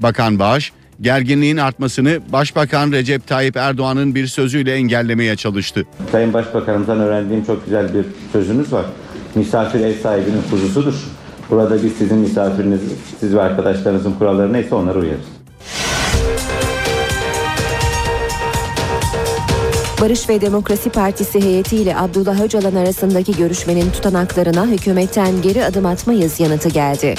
[0.00, 5.84] Bakan Bağış gerginliğin artmasını Başbakan Recep Tayyip Erdoğan'ın bir sözüyle engellemeye çalıştı.
[6.12, 8.84] Sayın Başbakanımızdan öğrendiğim çok güzel bir sözünüz var.
[9.34, 10.94] Misafir ev sahibinin kuzusudur.
[11.50, 12.80] Burada biz sizin misafiriniz,
[13.20, 15.24] siz ve arkadaşlarınızın kuralları neyse onlara uyarız.
[20.00, 26.68] Barış ve Demokrasi Partisi heyetiyle Abdullah Öcalan arasındaki görüşmenin tutanaklarına hükümetten geri adım atmayız yanıtı
[26.68, 27.14] geldi.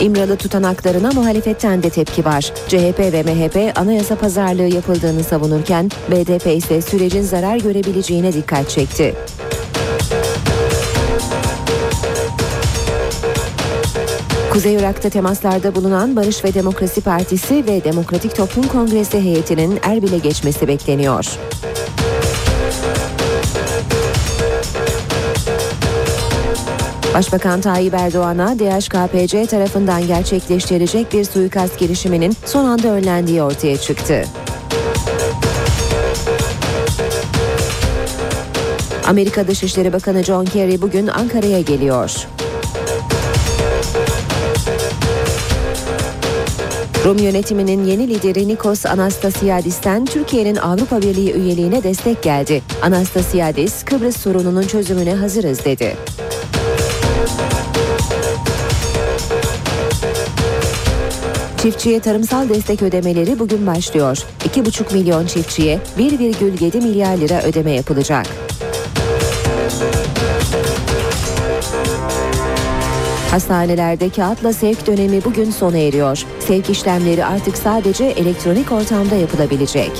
[0.00, 2.52] İmralı tutanaklarına muhalefetten de tepki var.
[2.68, 9.14] CHP ve MHP anayasa pazarlığı yapıldığını savunurken BDP ise sürecin zarar görebileceğine dikkat çekti.
[14.52, 20.68] Kuzey Irak'ta temaslarda bulunan Barış ve Demokrasi Partisi ve Demokratik Toplum Kongresi heyetinin Erbil'e geçmesi
[20.68, 21.26] bekleniyor.
[27.18, 34.24] Başbakan Tayyip Erdoğan'a DHKPC tarafından gerçekleştirilecek bir suikast girişiminin son anda önlendiği ortaya çıktı.
[39.06, 42.26] Amerika Dışişleri Bakanı John Kerry bugün Ankara'ya geliyor.
[47.04, 52.62] Rum yönetiminin yeni lideri Nikos Anastasiadis'ten Türkiye'nin Avrupa Birliği üyeliğine destek geldi.
[52.82, 55.96] Anastasiadis, Kıbrıs sorununun çözümüne hazırız dedi.
[61.68, 64.18] Çiftçiye tarımsal destek ödemeleri bugün başlıyor.
[64.54, 68.26] 2,5 milyon çiftçiye 1,7 milyar lira ödeme yapılacak.
[73.30, 76.24] Hastanelerde kağıtla sevk dönemi bugün sona eriyor.
[76.40, 79.92] Sevk işlemleri artık sadece elektronik ortamda yapılabilecek.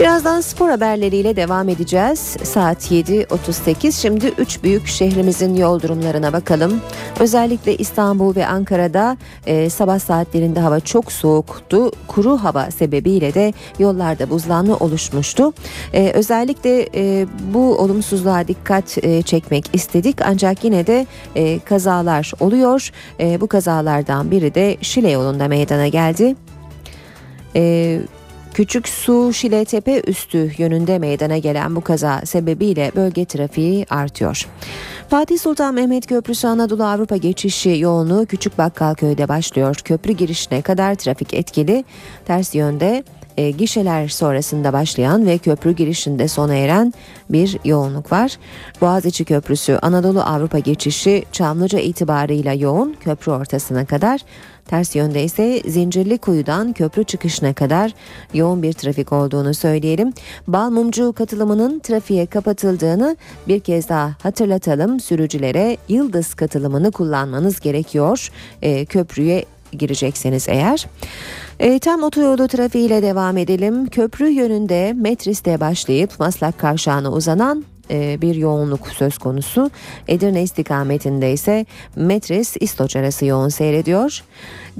[0.00, 2.18] Birazdan spor haberleriyle devam edeceğiz.
[2.42, 3.92] Saat 7.38.
[3.92, 6.80] Şimdi 3 büyük şehrimizin yol durumlarına bakalım.
[7.20, 11.90] Özellikle İstanbul ve Ankara'da e, sabah saatlerinde hava çok soğuktu.
[12.08, 15.52] Kuru hava sebebiyle de yollarda buzlanma oluşmuştu.
[15.92, 20.16] E, özellikle e, bu olumsuzluğa dikkat e, çekmek istedik.
[20.22, 22.90] Ancak yine de e, kazalar oluyor.
[23.20, 26.36] E, bu kazalardan biri de Şile yolunda meydana geldi.
[27.56, 28.00] E,
[28.58, 34.46] Küçük Su Şile Tepe üstü yönünde meydana gelen bu kaza sebebiyle bölge trafiği artıyor.
[35.08, 39.76] Fatih Sultan Mehmet Köprüsü Anadolu Avrupa geçişi yoğunluğu Küçük Bakkalköy'de başlıyor.
[39.84, 41.84] Köprü girişine kadar trafik etkili.
[42.26, 43.04] Ters yönde
[43.36, 46.94] e, gişeler sonrasında başlayan ve köprü girişinde sona eren
[47.30, 48.38] bir yoğunluk var.
[48.80, 54.20] Boğaziçi Köprüsü Anadolu Avrupa geçişi Çamlıca itibarıyla yoğun köprü ortasına kadar
[54.68, 57.94] Ters yönde ise Zincirli Kuyu'dan köprü çıkışına kadar
[58.34, 60.12] yoğun bir trafik olduğunu söyleyelim.
[60.48, 63.16] Balmumcu katılımının trafiğe kapatıldığını
[63.48, 65.00] bir kez daha hatırlatalım.
[65.00, 68.30] Sürücülere Yıldız katılımını kullanmanız gerekiyor.
[68.62, 70.86] E, köprüye girecekseniz eğer.
[71.60, 73.86] E, tam otoyolu trafiğiyle devam edelim.
[73.86, 79.70] Köprü yönünde Metris'te başlayıp Maslak Kavşağı'na uzanan e, bir yoğunluk söz konusu.
[80.08, 84.22] Edirne istikametinde ise Metris İstoç arası yoğun seyrediyor.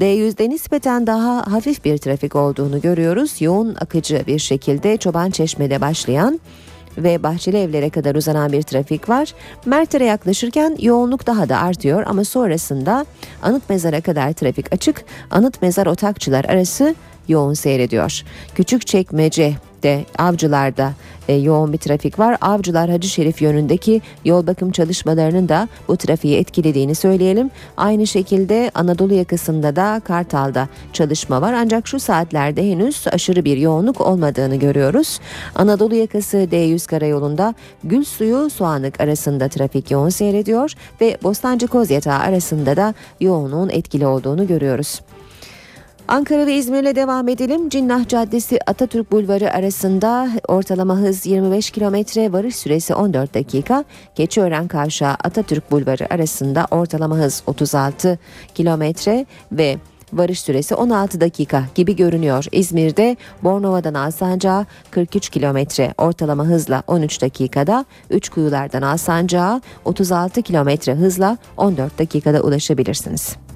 [0.00, 3.40] D100'de nispeten daha hafif bir trafik olduğunu görüyoruz.
[3.40, 6.40] Yoğun akıcı bir şekilde Çoban Çeşme'de başlayan
[6.98, 9.34] ve Bahçeli Evlere kadar uzanan bir trafik var.
[9.66, 13.06] Mert'e yaklaşırken yoğunluk daha da artıyor ama sonrasında
[13.42, 15.04] Anıt Mezar'a kadar trafik açık.
[15.30, 16.94] Anıt Mezar Otakçılar arası
[17.28, 18.22] yoğun seyrediyor.
[18.54, 20.92] Küçük çekmece de avcılarda
[21.28, 22.36] e, yoğun bir trafik var.
[22.40, 27.50] Avcılar Hacı Şerif yönündeki yol bakım çalışmalarının da bu trafiği etkilediğini söyleyelim.
[27.76, 31.52] Aynı şekilde Anadolu yakasında da Kartal'da çalışma var.
[31.52, 35.20] Ancak şu saatlerde henüz aşırı bir yoğunluk olmadığını görüyoruz.
[35.54, 42.76] Anadolu yakası D100 karayolunda Gül Suyu Soğanlık arasında trafik yoğun seyrediyor ve Bostancı Kozyatağı arasında
[42.76, 45.00] da yoğunluğun etkili olduğunu görüyoruz.
[46.08, 47.68] Ankara ve İzmir'le devam edelim.
[47.68, 53.84] Cinnah Caddesi Atatürk Bulvarı arasında ortalama hız 25 kilometre, varış süresi 14 dakika.
[54.14, 58.18] Keçiören Kavşağı Atatürk Bulvarı arasında ortalama hız 36
[58.54, 59.76] kilometre ve
[60.12, 62.44] varış süresi 16 dakika gibi görünüyor.
[62.52, 71.38] İzmir'de Bornova'dan Alsancak'a 43 kilometre ortalama hızla 13 dakikada, 3 kuyulardan Alsancak'a 36 kilometre hızla
[71.56, 73.47] 14 dakikada ulaşabilirsiniz.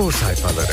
[0.00, 0.72] Spor sayfaları.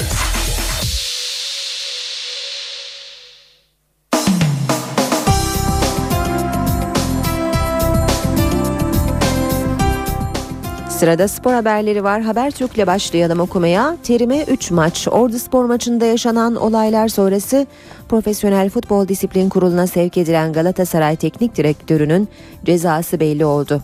[10.90, 12.22] Sırada spor haberleri var.
[12.22, 13.98] Habertürk'le başlayalım okumaya.
[14.04, 15.08] Terime 3 maç.
[15.12, 17.68] Ordu Spor maçında yaşanan olaylar sonrası
[18.10, 22.30] Profesyonel Futbol Disiplin Kurulu'na sevk edilen Galatasaray Teknik Direktörü'nün
[22.66, 23.82] cezası belli oldu.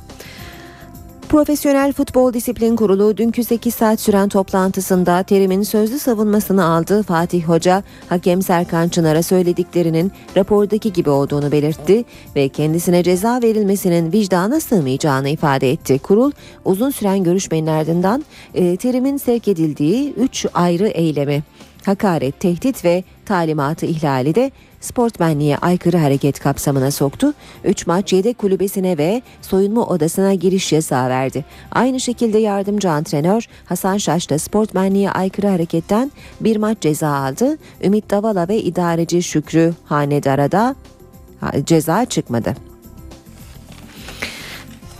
[1.34, 7.04] Profesyonel Futbol Disiplin Kurulu dünkü 8 saat süren toplantısında Terim'in sözlü savunmasını aldı.
[7.04, 14.60] Fatih Hoca, hakem Serkan Çınar'a söylediklerinin rapordaki gibi olduğunu belirtti ve kendisine ceza verilmesinin vicdana
[14.60, 16.00] sığmayacağını ifade etti.
[16.00, 16.32] Kurul,
[16.66, 21.44] uzun süren görüşmenin ardından e, Terim'in sevk edildiği 3 ayrı eylemi
[21.86, 24.52] hakaret, tehdit ve talimatı ihlali de
[24.84, 27.34] sportmenliğe aykırı hareket kapsamına soktu.
[27.64, 31.46] 3 maç yedek kulübesine ve soyunma odasına giriş yasağı verdi.
[31.72, 37.58] Aynı şekilde yardımcı antrenör Hasan Şaş da sportmenliğe aykırı hareketten bir maç ceza aldı.
[37.84, 40.76] Ümit Davala ve idareci Şükrü Hanedar'a
[41.66, 42.73] ceza çıkmadı.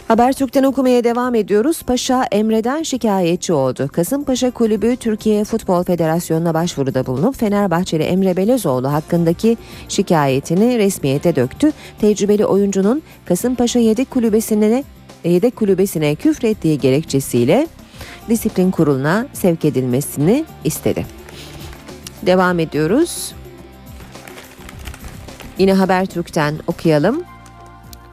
[0.08, 1.82] Habertürk'ten okumaya devam ediyoruz.
[1.84, 3.90] Paşa Emre'den şikayetçi oldu.
[3.94, 9.58] Kasımpaşa Kulübü Türkiye Futbol Federasyonu'na başvuruda bulunup Fenerbahçeli Emre Belezoğlu hakkındaki
[9.90, 11.72] şikayetini resmiyete döktü.
[12.02, 14.84] Tecrübeli oyuncunun Kasımpaşa yedek kulübesine
[15.24, 17.68] yedek kulübesine küfrettiği gerekçesiyle
[18.30, 21.06] disiplin kuruluna sevk edilmesini istedi.
[22.22, 23.34] Devam ediyoruz.
[25.58, 27.24] Yine Habertürk'ten okuyalım.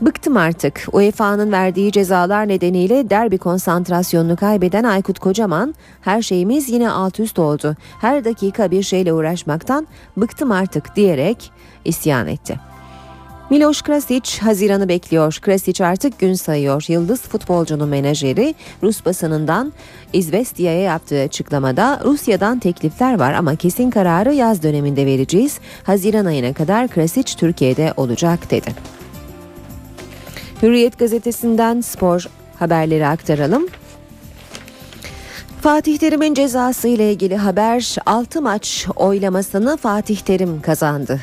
[0.01, 0.87] Bıktım artık.
[0.93, 7.77] UEFA'nın verdiği cezalar nedeniyle derbi konsantrasyonunu kaybeden Aykut Kocaman, her şeyimiz yine alt üst oldu.
[8.01, 9.87] Her dakika bir şeyle uğraşmaktan
[10.17, 11.53] bıktım artık diyerek
[11.85, 12.61] isyan etti.
[13.51, 15.39] Miloš Krasic Haziran'ı bekliyor.
[15.43, 16.85] Krasic artık gün sayıyor.
[16.89, 19.73] Yıldız futbolcunun menajeri Rus basınından
[20.13, 25.59] İzvestiya'ya yaptığı açıklamada Rusya'dan teklifler var ama kesin kararı yaz döneminde vereceğiz.
[25.83, 28.75] Haziran ayına kadar Krasic Türkiye'de olacak dedi.
[30.62, 32.27] Hürriyet gazetesinden spor
[32.59, 33.68] haberleri aktaralım.
[35.61, 41.20] Fatih Terim'in cezası ile ilgili haber 6 maç oylamasını Fatih Terim kazandı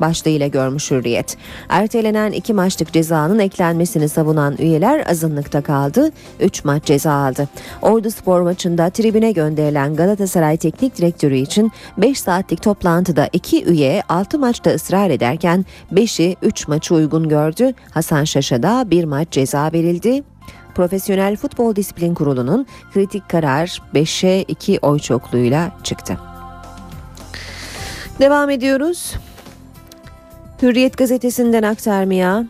[0.00, 1.36] başlığıyla görmüş Hürriyet.
[1.68, 6.10] Ertelenen iki maçlık cezanın eklenmesini savunan üyeler azınlıkta kaldı.
[6.40, 7.48] 3 maç ceza aldı.
[7.82, 14.38] Ordu Spor maçında tribüne gönderilen Galatasaray Teknik Direktörü için 5 saatlik toplantıda 2 üye 6
[14.38, 17.72] maçta ısrar ederken 5'i 3 maçı uygun gördü.
[17.90, 18.56] Hasan Şaş'a
[18.90, 20.22] 1 maç ceza verildi.
[20.74, 26.18] Profesyonel Futbol Disiplin Kurulu'nun kritik karar 5'e 2 oy çokluğuyla çıktı.
[28.18, 29.14] Devam ediyoruz.
[30.62, 32.44] Hürriyet gazetesinden aktarmaya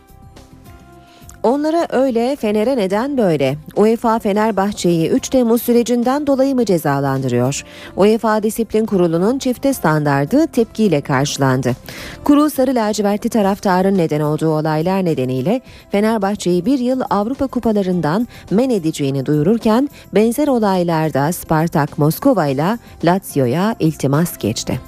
[1.43, 3.57] Onlara öyle, Fener'e neden böyle?
[3.75, 7.63] UEFA Fenerbahçe'yi 3 Temmuz sürecinden dolayı mı cezalandırıyor?
[7.95, 11.71] UEFA Disiplin Kurulu'nun çifte standardı tepkiyle karşılandı.
[12.23, 19.25] Kurul sarı lacivertli taraftarın neden olduğu olaylar nedeniyle Fenerbahçe'yi bir yıl Avrupa kupalarından men edeceğini
[19.25, 24.79] duyururken benzer olaylarda Spartak Moskova ile Lazio'ya iltimas geçti.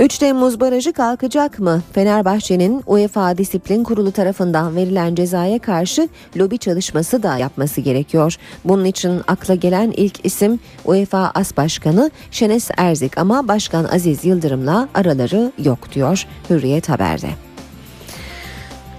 [0.00, 1.82] 3 Temmuz barajı kalkacak mı?
[1.92, 8.36] Fenerbahçe'nin UEFA Disiplin Kurulu tarafından verilen cezaya karşı lobi çalışması da yapması gerekiyor.
[8.64, 14.88] Bunun için akla gelen ilk isim UEFA As Başkanı Şenes Erzik ama Başkan Aziz Yıldırım'la
[14.94, 17.28] araları yok diyor Hürriyet Haber'de.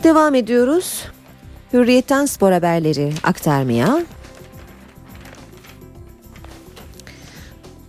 [0.04, 1.06] Devam ediyoruz.
[1.74, 4.04] Hürriyetten spor haberleri aktarmaya.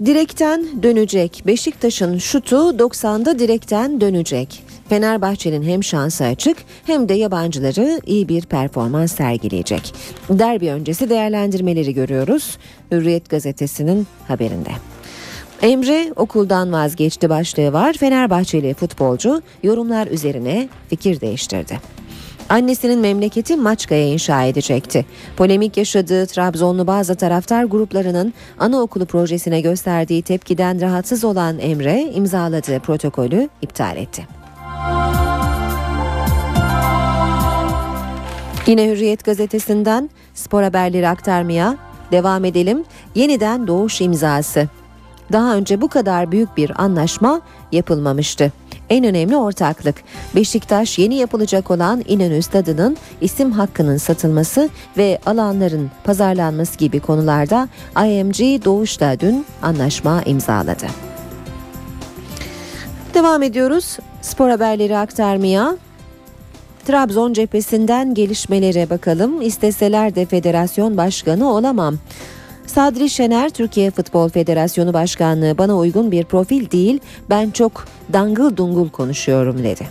[0.04, 1.42] Direkten dönecek.
[1.46, 4.62] Beşiktaş'ın şutu 90'da direkten dönecek.
[4.88, 9.94] Fenerbahçe'nin hem şansı açık hem de yabancıları iyi bir performans sergileyecek.
[10.30, 12.58] Derbi öncesi değerlendirmeleri görüyoruz.
[12.92, 14.70] Hürriyet gazetesinin haberinde.
[15.62, 17.92] Emre okuldan vazgeçti başlığı var.
[17.92, 21.78] Fenerbahçeli futbolcu yorumlar üzerine fikir değiştirdi.
[22.48, 25.06] Annesinin memleketi Maçka'ya inşa edecekti.
[25.36, 33.48] Polemik yaşadığı Trabzonlu bazı taraftar gruplarının anaokulu projesine gösterdiği tepkiden rahatsız olan Emre imzaladığı protokolü
[33.62, 34.26] iptal etti.
[38.66, 41.76] Yine Hürriyet gazetesinden spor haberleri aktarmaya
[42.12, 42.84] devam edelim.
[43.14, 44.68] Yeniden doğuş imzası.
[45.32, 47.40] Daha önce bu kadar büyük bir anlaşma
[47.72, 48.52] yapılmamıştı
[48.92, 49.96] en önemli ortaklık.
[50.34, 58.64] Beşiktaş yeni yapılacak olan İnönü Stadı'nın isim hakkının satılması ve alanların pazarlanması gibi konularda IMG
[58.64, 60.86] Doğuş'la dün anlaşma imzaladı.
[63.14, 65.76] Devam ediyoruz spor haberleri aktarmaya.
[66.86, 69.42] Trabzon cephesinden gelişmelere bakalım.
[69.42, 71.98] İsteseler de federasyon başkanı olamam.
[72.66, 77.00] Sadri Şener Türkiye Futbol Federasyonu Başkanlığı bana uygun bir profil değil
[77.30, 79.86] ben çok dangıl dungul konuşuyorum dedi.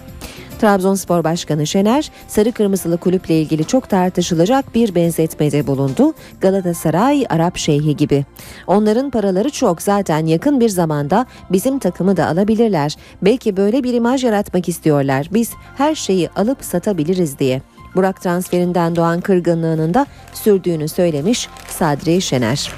[0.61, 6.13] Trabzonspor Başkanı Şener, sarı kırmızılı kulüple ilgili çok tartışılacak bir benzetmede bulundu.
[6.41, 8.25] Galatasaray, Arap Şeyhi gibi.
[8.67, 12.95] Onların paraları çok zaten yakın bir zamanda bizim takımı da alabilirler.
[13.21, 15.29] Belki böyle bir imaj yaratmak istiyorlar.
[15.33, 17.61] Biz her şeyi alıp satabiliriz diye.
[17.95, 22.71] Burak transferinden doğan kırgınlığının da sürdüğünü söylemiş Sadri Şener.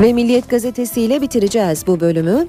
[0.00, 2.46] Ve Milliyet Gazetesi ile bitireceğiz bu bölümü.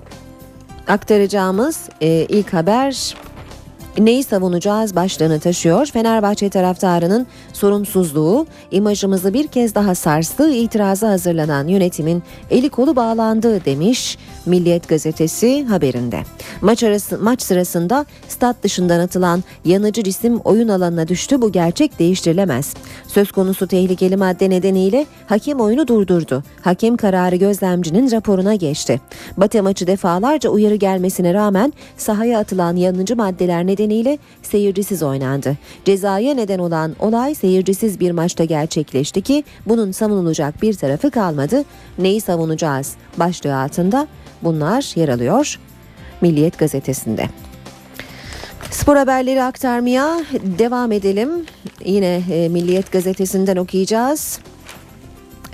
[0.88, 3.16] Aktaracağımız e, ilk haber
[3.99, 5.85] Neyi savunacağız başlığını taşıyor.
[5.85, 10.51] Fenerbahçe taraftarının sorumsuzluğu imajımızı bir kez daha sarstı.
[10.51, 16.19] İtiraza hazırlanan yönetimin eli kolu bağlandı demiş Milliyet gazetesi haberinde.
[16.61, 21.41] Maç arası maç sırasında stat dışından atılan yanıcı cisim oyun alanına düştü.
[21.41, 22.73] Bu gerçek değiştirilemez.
[23.07, 26.43] Söz konusu tehlikeli madde nedeniyle hakem oyunu durdurdu.
[26.61, 29.01] Hakem kararı gözlemcinin raporuna geçti.
[29.37, 33.84] Bate maçı defalarca uyarı gelmesine rağmen sahaya atılan yanıcı maddeler nedeniyle
[34.43, 35.57] seyircisiz oynandı.
[35.86, 41.63] Cezaya neden olan olay seyircisiz bir maçta gerçekleşti ki bunun savunulacak bir tarafı kalmadı.
[41.97, 42.93] Neyi savunacağız?
[43.17, 44.07] Başlığı altında
[44.43, 45.59] bunlar yer alıyor
[46.21, 47.29] Milliyet gazetesinde.
[48.71, 50.23] Spor haberleri aktarmaya
[50.59, 51.29] devam edelim.
[51.86, 54.39] Yine e, Milliyet gazetesinden okuyacağız.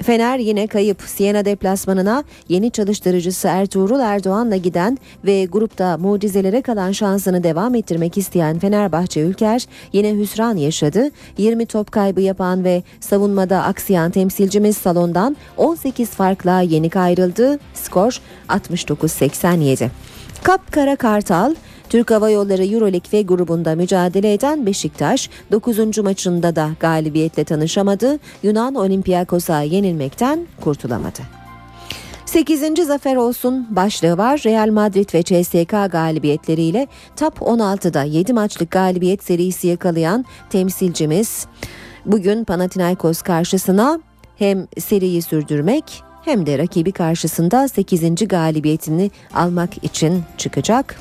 [0.03, 1.01] Fener yine kayıp.
[1.01, 8.59] Siena deplasmanına yeni çalıştırıcısı Ertuğrul Erdoğan'la giden ve grupta mucizelere kalan şansını devam ettirmek isteyen
[8.59, 11.09] Fenerbahçe Ülker yine hüsran yaşadı.
[11.37, 17.59] 20 top kaybı yapan ve savunmada aksayan temsilcimiz salondan 18 farkla yenik ayrıldı.
[17.73, 19.89] Skor 69-87.
[20.43, 21.55] Kapkara Kartal
[21.89, 25.97] Türk Hava Yolları Euroleague ve grubunda mücadele eden Beşiktaş 9.
[25.97, 28.19] maçında da galibiyetle tanışamadı.
[28.43, 31.19] Yunan Olympiakos'a yenilmekten kurtulamadı.
[32.25, 32.87] 8.
[32.87, 34.41] zafer olsun başlığı var.
[34.45, 41.45] Real Madrid ve CSK galibiyetleriyle Top 16'da 7 maçlık galibiyet serisi yakalayan temsilcimiz
[42.05, 43.99] bugün Panathinaikos karşısına
[44.37, 48.27] hem seriyi sürdürmek hem de rakibi karşısında 8.
[48.27, 50.95] galibiyetini almak için çıkacak.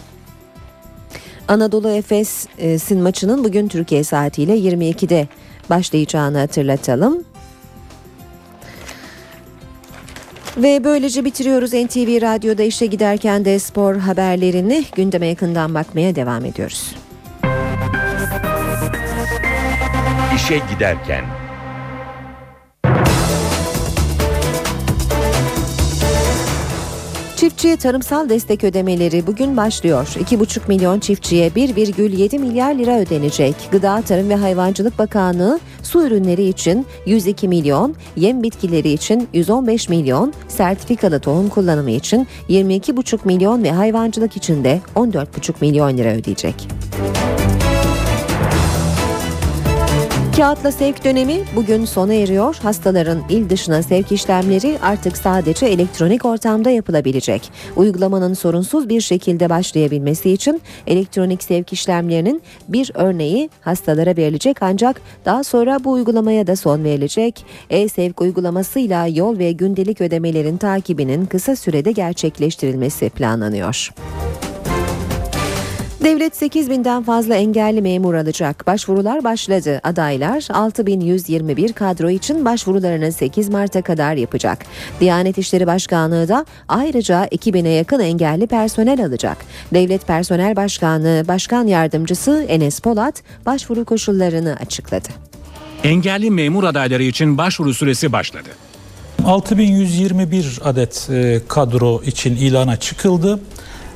[1.48, 5.28] Anadolu Efes'in maçının bugün Türkiye saatiyle 22'de
[5.70, 7.24] başlayacağını hatırlatalım.
[10.56, 16.94] Ve böylece bitiriyoruz NTV Radyo'da işe giderken de spor haberlerini gündeme yakından bakmaya devam ediyoruz.
[20.36, 21.24] İşe giderken
[27.40, 30.06] Çiftçiye tarımsal destek ödemeleri bugün başlıyor.
[30.06, 33.54] 2,5 milyon çiftçiye 1,7 milyar lira ödenecek.
[33.72, 40.32] Gıda, Tarım ve Hayvancılık Bakanlığı su ürünleri için 102 milyon, yem bitkileri için 115 milyon,
[40.48, 46.54] sertifikalı tohum kullanımı için 22,5 milyon ve hayvancılık için de 14,5 milyon lira ödeyecek.
[50.40, 52.56] Kağıtla sevk dönemi bugün sona eriyor.
[52.62, 57.50] Hastaların il dışına sevk işlemleri artık sadece elektronik ortamda yapılabilecek.
[57.76, 65.44] Uygulamanın sorunsuz bir şekilde başlayabilmesi için elektronik sevk işlemlerinin bir örneği hastalara verilecek ancak daha
[65.44, 67.44] sonra bu uygulamaya da son verilecek.
[67.70, 73.90] E-sevk uygulamasıyla yol ve gündelik ödemelerin takibinin kısa sürede gerçekleştirilmesi planlanıyor.
[76.04, 78.66] Devlet 8 binden fazla engelli memur alacak.
[78.66, 79.80] Başvurular başladı.
[79.82, 84.58] Adaylar 6121 kadro için başvurularını 8 Mart'a kadar yapacak.
[85.00, 89.36] Diyanet İşleri Başkanlığı da ayrıca 2000'e yakın engelli personel alacak.
[89.74, 95.08] Devlet Personel Başkanlığı Başkan Yardımcısı Enes Polat başvuru koşullarını açıkladı.
[95.84, 98.48] Engelli memur adayları için başvuru süresi başladı.
[99.24, 103.40] 6121 adet e, kadro için ilana çıkıldı.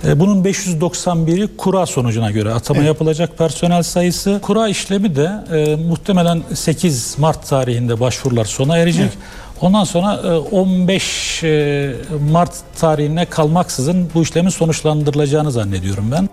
[0.06, 2.88] E, bunun 591'i kura sonucuna göre atama evet.
[2.88, 4.38] yapılacak personel sayısı.
[4.42, 9.04] Kura işlemi de e, muhtemelen 8 Mart tarihinde başvurular sona erecek.
[9.04, 9.18] Evet.
[9.60, 11.94] Ondan sonra 15 e,
[12.32, 16.28] Mart tarihine kalmaksızın bu işlemin sonuçlandırılacağını zannediyorum ben.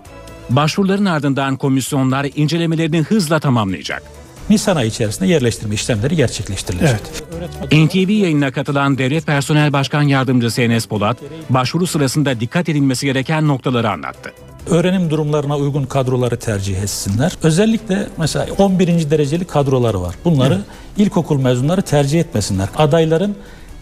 [0.50, 4.21] Başvuruların ardından komisyonlar incelemelerini hızla tamamlayacak.
[4.50, 7.00] Nisan ayı içerisinde yerleştirme işlemleri gerçekleştirilecek.
[7.38, 7.72] Evet.
[7.72, 11.16] NTV yayınına katılan Devlet Personel Başkan Yardımcısı Enes Polat,
[11.50, 14.32] başvuru sırasında dikkat edilmesi gereken noktaları anlattı.
[14.70, 17.32] Öğrenim durumlarına uygun kadroları tercih etsinler.
[17.42, 19.10] Özellikle mesela 11.
[19.10, 20.14] dereceli kadroları var.
[20.24, 20.64] Bunları evet.
[20.96, 22.68] ilkokul mezunları tercih etmesinler.
[22.76, 23.36] Adayların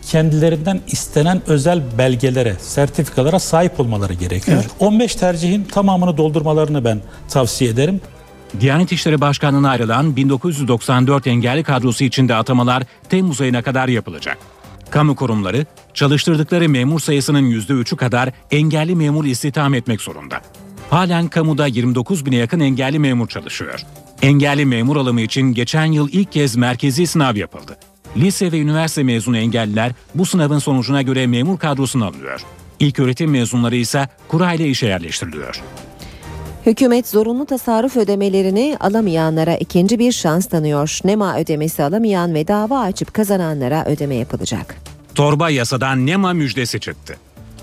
[0.07, 4.59] kendilerinden istenen özel belgelere, sertifikalara sahip olmaları gerekiyor.
[4.61, 4.71] Evet.
[4.81, 8.01] 15 tercihin tamamını doldurmalarını ben tavsiye ederim.
[8.61, 14.39] Diyanet İşleri Başkanlığı'na ayrılan 1994 engelli kadrosu içinde atamalar Temmuz ayına kadar yapılacak.
[14.91, 20.41] Kamu kurumları çalıştırdıkları memur sayısının %3'ü kadar engelli memur istihdam etmek zorunda.
[20.91, 23.81] Halen kamuda 29 bine yakın engelli memur çalışıyor.
[24.23, 27.77] Engelli memur alımı için geçen yıl ilk kez merkezi sınav yapıldı.
[28.17, 32.41] Lise ve üniversite mezunu engelliler bu sınavın sonucuna göre memur kadrosuna alınıyor.
[32.81, 35.63] İlk öğretim mezunları ise kura ile işe yerleştiriliyor.
[36.67, 40.99] Hükümet zorunlu tasarruf ödemelerini alamayanlara ikinci bir şans tanıyor.
[41.05, 44.77] NEMA ödemesi alamayan ve dava açıp kazananlara ödeme yapılacak.
[45.15, 47.17] Torba yasadan NEMA müjdesi çıktı.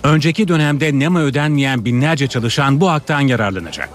[0.03, 3.89] Önceki dönemde NEMA ödenmeyen binlerce çalışan bu haktan yararlanacak.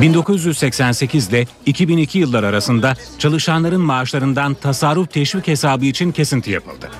[0.00, 6.90] 1988 ile 2002 yıllar arasında çalışanların maaşlarından tasarruf teşvik hesabı için kesinti yapıldı.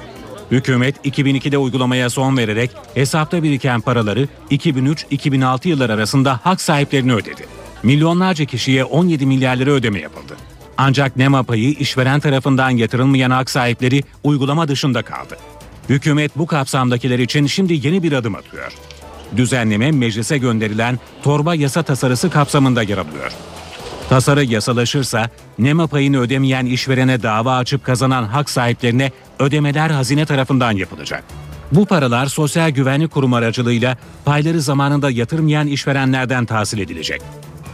[0.53, 7.47] Hükümet 2002'de uygulamaya son vererek hesapta biriken paraları 2003-2006 yıllar arasında hak sahiplerine ödedi.
[7.83, 10.37] Milyonlarca kişiye 17 milyar lira ödeme yapıldı.
[10.79, 15.37] Ancak NEMA payı işveren tarafından yatırılmayan hak sahipleri uygulama dışında kaldı.
[15.89, 18.73] Hükümet bu kapsamdakiler için şimdi yeni bir adım atıyor.
[19.37, 23.33] Düzenleme meclise gönderilen torba yasa tasarısı kapsamında yer alıyor.
[24.09, 29.13] Tasarı yasalaşırsa NEMA payını ödemeyen işverene dava açıp kazanan hak sahiplerine
[29.43, 31.25] ödemeler hazine tarafından yapılacak.
[31.73, 37.23] Bu paralar Sosyal Güvenlik Kurumu aracılığıyla payları zamanında yatırmayan işverenlerden tahsil edilecek.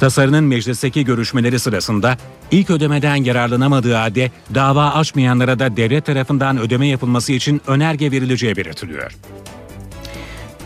[0.01, 2.17] Tasarının meclisteki görüşmeleri sırasında
[2.51, 9.17] ilk ödemeden yararlanamadığı halde dava açmayanlara da devlet tarafından ödeme yapılması için önerge verileceği belirtiliyor.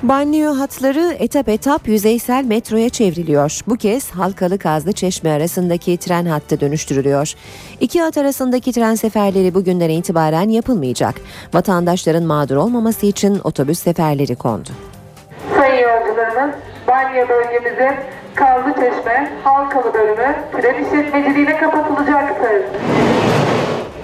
[0.03, 3.61] Banliyö hatları etap etap yüzeysel metroya çevriliyor.
[3.67, 7.33] Bu kez Halkalı Kazlı Çeşme arasındaki tren hattı dönüştürülüyor.
[7.81, 11.15] İki hat arasındaki tren seferleri bugünden itibaren yapılmayacak.
[11.55, 14.69] Vatandaşların mağdur olmaması için otobüs seferleri kondu.
[15.57, 16.55] Sayın yolcularımız,
[16.89, 17.97] Banyo bölgemizin
[18.35, 22.63] Kazlı Çeşme Halkalı bölümü tren işletmeciliğine kapatılacaktır.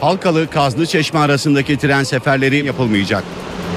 [0.01, 3.25] Halkalı Kazlı Çeşme arasındaki tren seferleri yapılmayacak.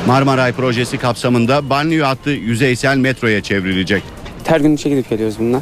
[0.08, 4.04] Marmaray projesi kapsamında banliyö hattı yüzeysel metroya çevrilecek.
[4.44, 5.62] Her gün işe gidip geliyoruz bununla.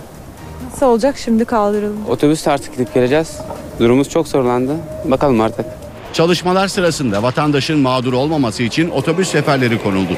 [0.71, 1.97] Nasıl olacak şimdi kaldırıldı?
[2.09, 3.37] Otobüsle artık gidip geleceğiz.
[3.79, 4.75] Durumumuz çok zorlandı.
[5.05, 5.65] Bakalım artık.
[6.13, 10.13] Çalışmalar sırasında vatandaşın mağdur olmaması için otobüs seferleri konuldu.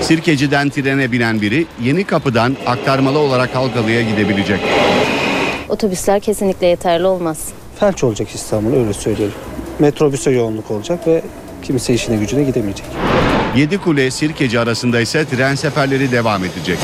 [0.00, 4.60] Sirkeci'den trene binen biri yeni kapıdan aktarmalı olarak Halkalı'ya gidebilecek.
[5.68, 7.48] Otobüsler kesinlikle yeterli olmaz.
[7.80, 9.34] Felç olacak İstanbul öyle söyleyelim.
[9.78, 11.22] Metrobüse yoğunluk olacak ve
[11.62, 12.86] kimse işine gücüne gidemeyecek.
[13.56, 16.78] Yedikule Sirkeci arasında ise tren seferleri devam edecek.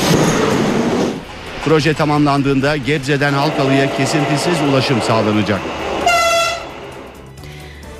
[1.65, 5.59] Proje tamamlandığında Gebze'den Halkalı'ya kesintisiz ulaşım sağlanacak.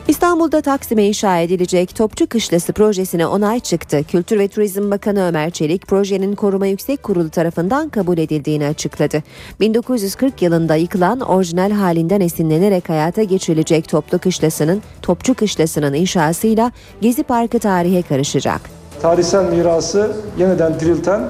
[0.08, 4.04] İstanbul'da Taksim'e inşa edilecek Topçu Kışlası projesine onay çıktı.
[4.04, 9.24] Kültür ve Turizm Bakanı Ömer Çelik projenin Koruma Yüksek Kurulu tarafından kabul edildiğini açıkladı.
[9.60, 17.60] 1940 yılında yıkılan orijinal halinden esinlenerek hayata geçirilecek Toplu Kışlası'nın Topçu Kışlası'nın inşasıyla Gezi Parkı
[17.60, 18.62] tarihe karışacak.
[19.02, 21.30] Tarihsel mirası yeniden dirilten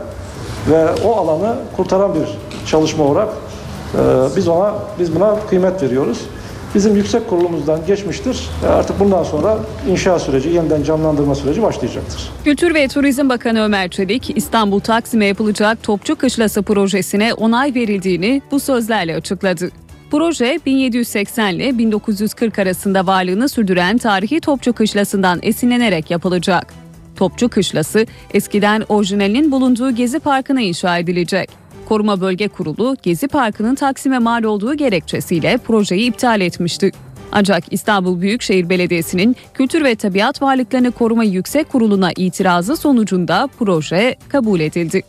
[0.70, 3.30] ve o alanı kurtaran bir çalışma olarak
[3.94, 4.00] e,
[4.36, 6.22] biz ona biz buna kıymet veriyoruz.
[6.76, 8.50] Bizim yüksek kurulumuzdan geçmiştir.
[8.66, 9.58] E, Artık bundan sonra
[9.90, 12.30] inşa süreci, yeniden canlandırma süreci başlayacaktır.
[12.44, 18.60] Kültür ve Turizm Bakanı Ömer Çelik, İstanbul Taksim'e yapılacak Topçu Kışlası projesine onay verildiğini bu
[18.60, 19.70] sözlerle açıkladı.
[20.12, 26.74] Proje 1780 ile 1940 arasında varlığını sürdüren tarihi Topçu Kışlası'ndan esinlenerek yapılacak.
[27.16, 31.65] Topçu Kışlası eskiden orijinalinin bulunduğu Gezi Parkı'na inşa edilecek.
[31.86, 36.92] Koruma Bölge Kurulu Gezi Parkı'nın Taksim'e mal olduğu gerekçesiyle projeyi iptal etmişti.
[37.32, 44.60] Ancak İstanbul Büyükşehir Belediyesi'nin Kültür ve Tabiat Varlıklarını Koruma Yüksek Kurulu'na itirazı sonucunda proje kabul
[44.60, 45.04] edildi.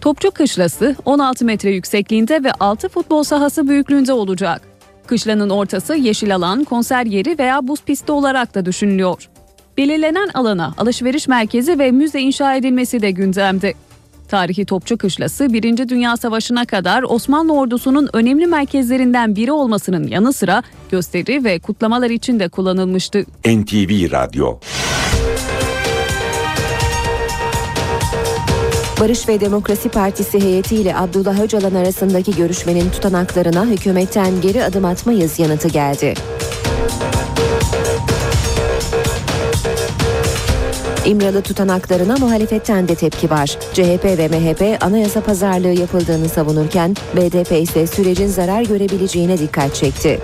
[0.00, 4.62] Topçu Kışlası 16 metre yüksekliğinde ve 6 futbol sahası büyüklüğünde olacak.
[5.06, 9.28] Kışlanın ortası yeşil alan, konser yeri veya buz pisti olarak da düşünülüyor.
[9.76, 13.74] Belirlenen alana alışveriş merkezi ve müze inşa edilmesi de gündemde.
[14.32, 15.88] Tarihi Topçu Kışlası 1.
[15.88, 22.40] Dünya Savaşı'na kadar Osmanlı ordusunun önemli merkezlerinden biri olmasının yanı sıra gösteri ve kutlamalar için
[22.40, 23.24] de kullanılmıştı.
[23.46, 24.58] NTV Radyo
[29.00, 35.38] Barış ve Demokrasi Partisi heyeti ile Abdullah Öcalan arasındaki görüşmenin tutanaklarına hükümetten geri adım atmayız
[35.38, 36.14] yanıtı geldi.
[41.06, 43.58] İmralı tutanaklarına muhalefetten de tepki var.
[43.72, 50.20] CHP ve MHP anayasa pazarlığı yapıldığını savunurken BDP ise sürecin zarar görebileceğine dikkat çekti.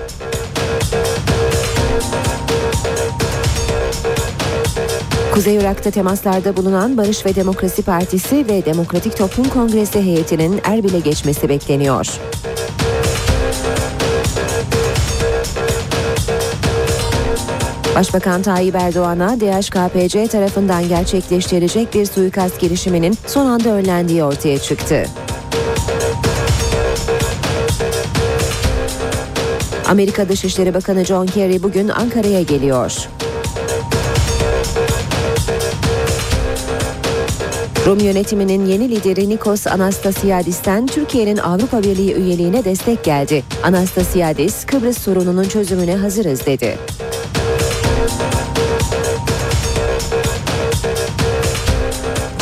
[5.34, 11.48] Kuzey Irak'ta temaslarda bulunan Barış ve Demokrasi Partisi ve Demokratik Toplum Kongresi heyetinin Erbil'e geçmesi
[11.48, 12.06] bekleniyor.
[17.98, 25.04] Başbakan Tayyip Erdoğan'a DHKPC tarafından gerçekleştirilecek bir suikast girişiminin son anda önlendiği ortaya çıktı.
[29.88, 33.08] Amerika Dışişleri Bakanı John Kerry bugün Ankara'ya geliyor.
[37.86, 43.44] Rum yönetiminin yeni lideri Nikos Anastasiadis'ten Türkiye'nin Avrupa Birliği üyeliğine destek geldi.
[43.62, 46.78] Anastasiadis, Kıbrıs sorununun çözümüne hazırız dedi.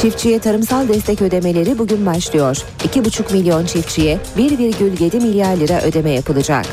[0.06, 2.56] Çiftçiye tarımsal destek ödemeleri bugün başlıyor.
[2.78, 6.66] 2,5 milyon çiftçiye 1,7 milyar lira ödeme yapılacak.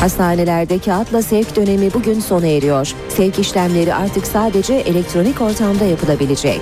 [0.00, 2.92] Hastanelerde kağıtla sevk dönemi bugün sona eriyor.
[3.08, 6.60] Sevk işlemleri artık sadece elektronik ortamda yapılabilecek.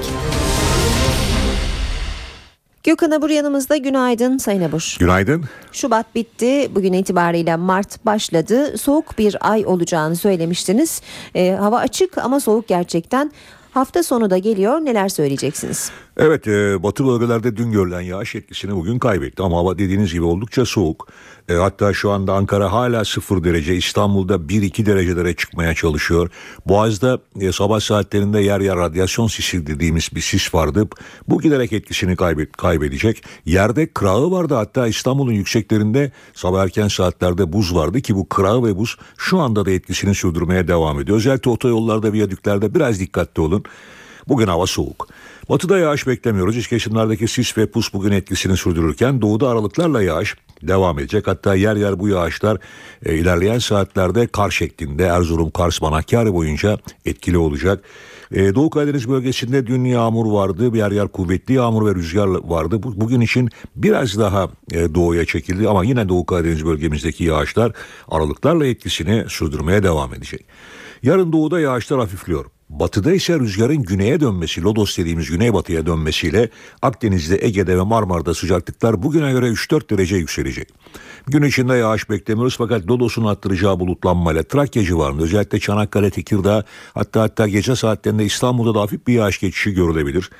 [2.85, 4.97] Gökhan Abur yanımızda günaydın Sayın Abur.
[5.01, 5.45] Günaydın.
[5.73, 6.71] Şubat bitti.
[6.75, 8.79] Bugün itibariyle Mart başladı.
[8.79, 11.03] Soğuk bir ay olacağını söylemiştiniz.
[11.35, 13.33] Ee, hava açık ama soğuk gerçekten.
[13.75, 14.81] Hafta sonu da geliyor.
[14.81, 15.91] Neler söyleyeceksiniz?
[16.17, 20.65] Evet e, batı bölgelerde dün görülen yağış etkisini bugün kaybetti ama hava dediğiniz gibi oldukça
[20.65, 21.09] soğuk.
[21.49, 26.31] E, hatta şu anda Ankara hala 0 derece İstanbul'da 1-2 derecelere çıkmaya çalışıyor.
[26.67, 30.89] Boğaz'da e, sabah saatlerinde yer yer radyasyon sisi dediğimiz bir sis vardı.
[31.29, 33.25] Bu giderek etkisini kaybet, kaybedecek.
[33.45, 38.77] Yerde kırağı vardı hatta İstanbul'un yükseklerinde sabah erken saatlerde buz vardı ki bu kırağı ve
[38.77, 41.19] buz şu anda da etkisini sürdürmeye devam ediyor.
[41.19, 43.65] Özellikle otoyollarda viyadüklerde biraz dikkatli olun.
[44.29, 45.09] Bugün hava soğuk.
[45.49, 46.57] Batıda yağış beklemiyoruz.
[46.57, 51.27] İç kesimlerdeki sis ve pus bugün etkisini sürdürürken doğuda aralıklarla yağış devam edecek.
[51.27, 52.59] Hatta yer yer bu yağışlar
[53.05, 57.85] e, ilerleyen saatlerde kar şeklinde Erzurum, Kars, Manakkari boyunca etkili olacak.
[58.33, 60.73] E, Doğu Karadeniz bölgesinde dün yağmur vardı.
[60.73, 62.83] Bir yer yer kuvvetli yağmur ve rüzgar vardı.
[62.83, 67.73] Bu, bugün için biraz daha e, doğuya çekildi ama yine Doğu Karadeniz bölgemizdeki yağışlar
[68.09, 70.47] aralıklarla etkisini sürdürmeye devam edecek.
[71.03, 72.54] Yarın doğuda yağışlar hafifliyor.
[72.69, 76.49] Batıda ise rüzgarın güneye dönmesi, lodos dediğimiz güneybatıya dönmesiyle
[76.83, 80.69] Akdeniz'de, Ege'de ve Marmara'da sıcaklıklar bugüne göre 3-4 derece yükselecek.
[81.27, 87.49] Gün içinde yağış beklemiyoruz fakat lodosun arttıracağı bulutlanmayla Trakya civarında özellikle Çanakkale, Tekirdağ hatta hatta
[87.49, 90.31] gece saatlerinde İstanbul'da da hafif bir yağış geçişi görülebilir.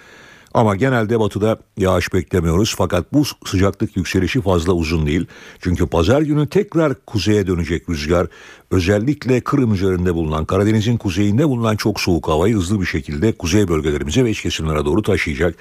[0.55, 5.27] Ama genelde batıda yağış beklemiyoruz fakat bu sıcaklık yükselişi fazla uzun değil.
[5.61, 8.27] Çünkü pazar günü tekrar kuzeye dönecek rüzgar
[8.71, 14.25] özellikle Kırım üzerinde bulunan Karadeniz'in kuzeyinde bulunan çok soğuk havayı hızlı bir şekilde kuzey bölgelerimize
[14.25, 15.55] ve iç kesimlere doğru taşıyacak.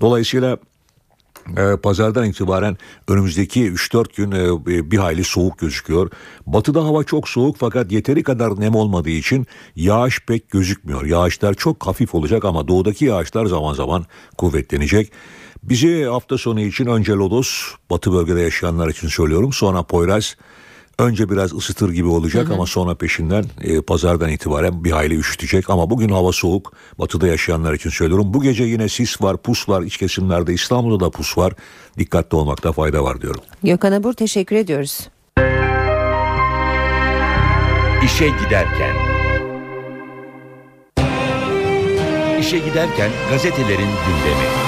[0.00, 0.58] Dolayısıyla
[1.82, 2.76] pazardan itibaren
[3.08, 6.10] önümüzdeki 3-4 gün e, bir hayli soğuk gözüküyor.
[6.46, 11.04] Batıda hava çok soğuk fakat yeteri kadar nem olmadığı için yağış pek gözükmüyor.
[11.04, 14.06] Yağışlar çok hafif olacak ama doğudaki yağışlar zaman zaman
[14.38, 15.12] kuvvetlenecek.
[15.62, 19.52] Bizi hafta sonu için önce Lodos, batı bölgede yaşayanlar için söylüyorum.
[19.52, 20.36] Sonra Poyraz,
[20.98, 22.54] Önce biraz ısıtır gibi olacak hı hı.
[22.54, 25.70] ama sonra peşinden e, pazardan itibaren bir hayli üşütecek.
[25.70, 26.72] Ama bugün hava soğuk.
[26.98, 28.34] Batıda yaşayanlar için söylüyorum.
[28.34, 29.82] Bu gece yine sis var, pus var.
[29.82, 31.52] iç kesimlerde İstanbul'da da pus var.
[31.98, 33.40] Dikkatli olmakta fayda var diyorum.
[33.62, 35.08] Gökhan Abur teşekkür ediyoruz.
[38.04, 38.96] İşe giderken
[42.40, 44.65] İşe giderken gazetelerin gündemi.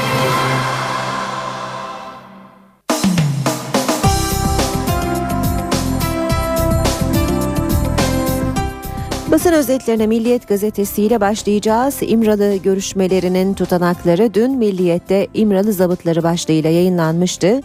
[9.31, 11.97] Basın özetlerine Milliyet gazetesiyle başlayacağız.
[12.01, 17.61] İmralı görüşmelerinin tutanakları dün Milliyet'te İmralı zabıtları başlığıyla yayınlanmıştı.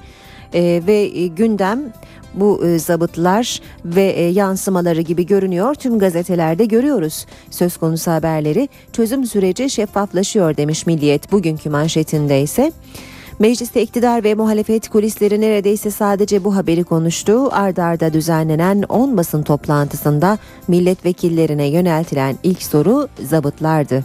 [0.53, 1.79] Ee, ve gündem
[2.33, 5.75] bu e, zabıtlar ve e, yansımaları gibi görünüyor.
[5.75, 7.25] Tüm gazetelerde görüyoruz.
[7.49, 12.71] Söz konusu haberleri çözüm süreci şeffaflaşıyor demiş Milliyet bugünkü manşetinde ise.
[13.39, 17.49] Mecliste iktidar ve muhalefet kulisleri neredeyse sadece bu haberi konuştu.
[17.51, 24.03] Arda arda düzenlenen 10 basın toplantısında milletvekillerine yöneltilen ilk soru zabıtlardı.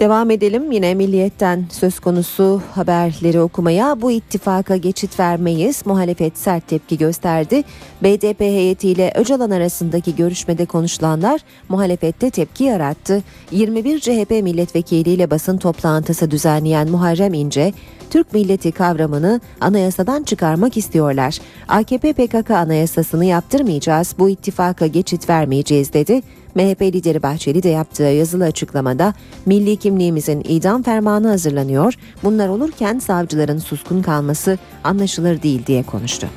[0.00, 4.00] Devam edelim yine Milliyet'ten söz konusu haberleri okumaya.
[4.02, 5.86] Bu ittifaka geçit vermeyiz.
[5.86, 7.62] Muhalefet sert tepki gösterdi.
[8.02, 13.22] BDP heyetiyle Öcalan arasındaki görüşmede konuşulanlar muhalefette tepki yarattı.
[13.50, 17.72] 21 CHP milletvekiliyle basın toplantısı düzenleyen Muharrem İnce,
[18.10, 21.38] Türk milleti kavramını anayasadan çıkarmak istiyorlar.
[21.68, 26.22] AKP PKK anayasasını yaptırmayacağız, bu ittifaka geçit vermeyeceğiz dedi.
[26.56, 29.14] MHP lideri Bahçeli de yaptığı yazılı açıklamada
[29.46, 31.94] milli kimliğimizin idam fermanı hazırlanıyor.
[32.22, 36.28] Bunlar olurken savcıların suskun kalması anlaşılır değil diye konuştu.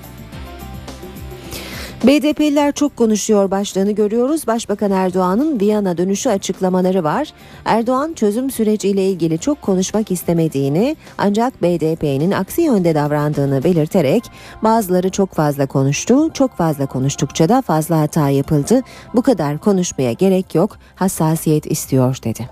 [2.04, 4.47] BDP'liler çok konuşuyor başlığını görüyoruz.
[4.47, 7.34] Başbakan Erdoğan'ın Viyana dönüşü açıklamaları var.
[7.66, 14.24] Erdoğan çözüm süreciyle ilgili çok konuşmak istemediğini ancak BDP'nin aksi yönde davrandığını belirterek
[14.64, 18.82] bazıları çok fazla konuştu, çok fazla konuştukça da fazla hata yapıldı.
[19.16, 22.50] Bu kadar konuşmaya gerek yok, hassasiyet istiyor dedi.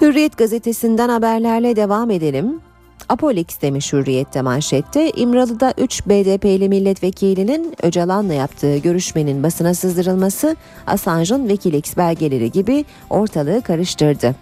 [0.00, 2.60] Hürriyet gazetesinden haberlerle devam edelim.
[3.08, 5.10] Apolix demiş Hürriyet'te manşette.
[5.10, 10.56] İmralı'da 3 BDP'li milletvekilinin Öcalan'la yaptığı görüşmenin basına sızdırılması
[10.86, 14.34] Assange'ın Wikileaks belgeleri gibi ortalığı karıştırdı.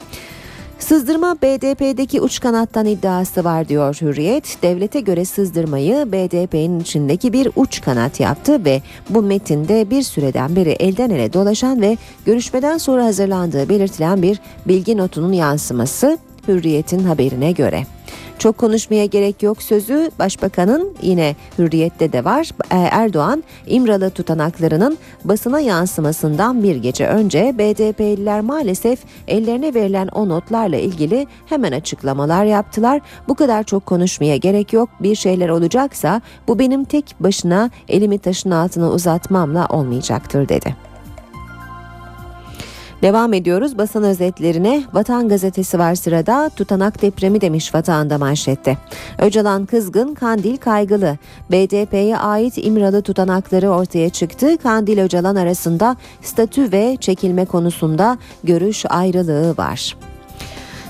[0.79, 4.59] Sızdırma BDP'deki uç kanattan iddiası var diyor Hürriyet.
[4.63, 10.71] Devlete göre sızdırmayı BDP'nin içindeki bir uç kanat yaptı ve bu metinde bir süreden beri
[10.71, 11.97] elden ele dolaşan ve
[12.27, 17.96] görüşmeden sonra hazırlandığı belirtilen bir bilgi notunun yansıması Hürriyet'in haberine göre.
[18.39, 22.51] Çok konuşmaya gerek yok sözü başbakanın yine hürriyette de var.
[22.71, 28.99] E, Erdoğan İmralı tutanaklarının basına yansımasından bir gece önce BDP'liler maalesef
[29.29, 33.01] ellerine verilen o notlarla ilgili hemen açıklamalar yaptılar.
[33.29, 38.51] Bu kadar çok konuşmaya gerek yok bir şeyler olacaksa bu benim tek başına elimi taşın
[38.51, 40.96] altına uzatmamla olmayacaktır dedi.
[43.07, 44.83] Devam ediyoruz basın özetlerine.
[44.93, 46.51] Vatan gazetesi var sırada.
[46.57, 48.77] Tutanak depremi demiş Vatan'da manşette.
[49.19, 51.19] Öcalan kızgın, Kandil kaygılı.
[51.51, 54.59] BDP'ye ait İmralı tutanakları ortaya çıktı.
[54.63, 59.97] Kandil Öcalan arasında statü ve çekilme konusunda görüş ayrılığı var.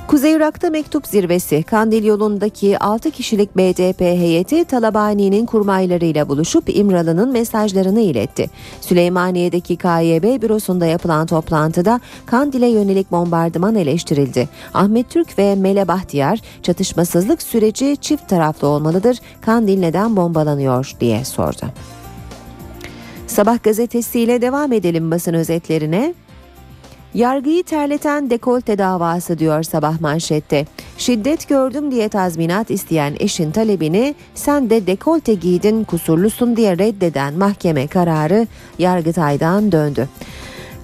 [0.09, 8.01] Kuzey Irak'ta mektup zirvesi Kandil yolundaki 6 kişilik BDP heyeti Talabani'nin kurmaylarıyla buluşup İmralı'nın mesajlarını
[8.01, 8.51] iletti.
[8.81, 14.49] Süleymaniye'deki KYB bürosunda yapılan toplantıda Kandil'e yönelik bombardıman eleştirildi.
[14.75, 19.19] Ahmet Türk ve Mele Bahtiyar çatışmasızlık süreci çift taraflı olmalıdır.
[19.41, 21.67] Kandil neden bombalanıyor diye sordu.
[23.27, 26.15] Sabah gazetesiyle devam edelim basın özetlerine.
[27.15, 30.67] Yargıyı terleten dekolte davası diyor sabah manşette.
[30.99, 37.87] Şiddet gördüm diye tazminat isteyen eşin talebini sen de dekolte giydin kusurlusun diye reddeden mahkeme
[37.87, 38.47] kararı
[38.79, 40.09] Yargıtay'dan döndü.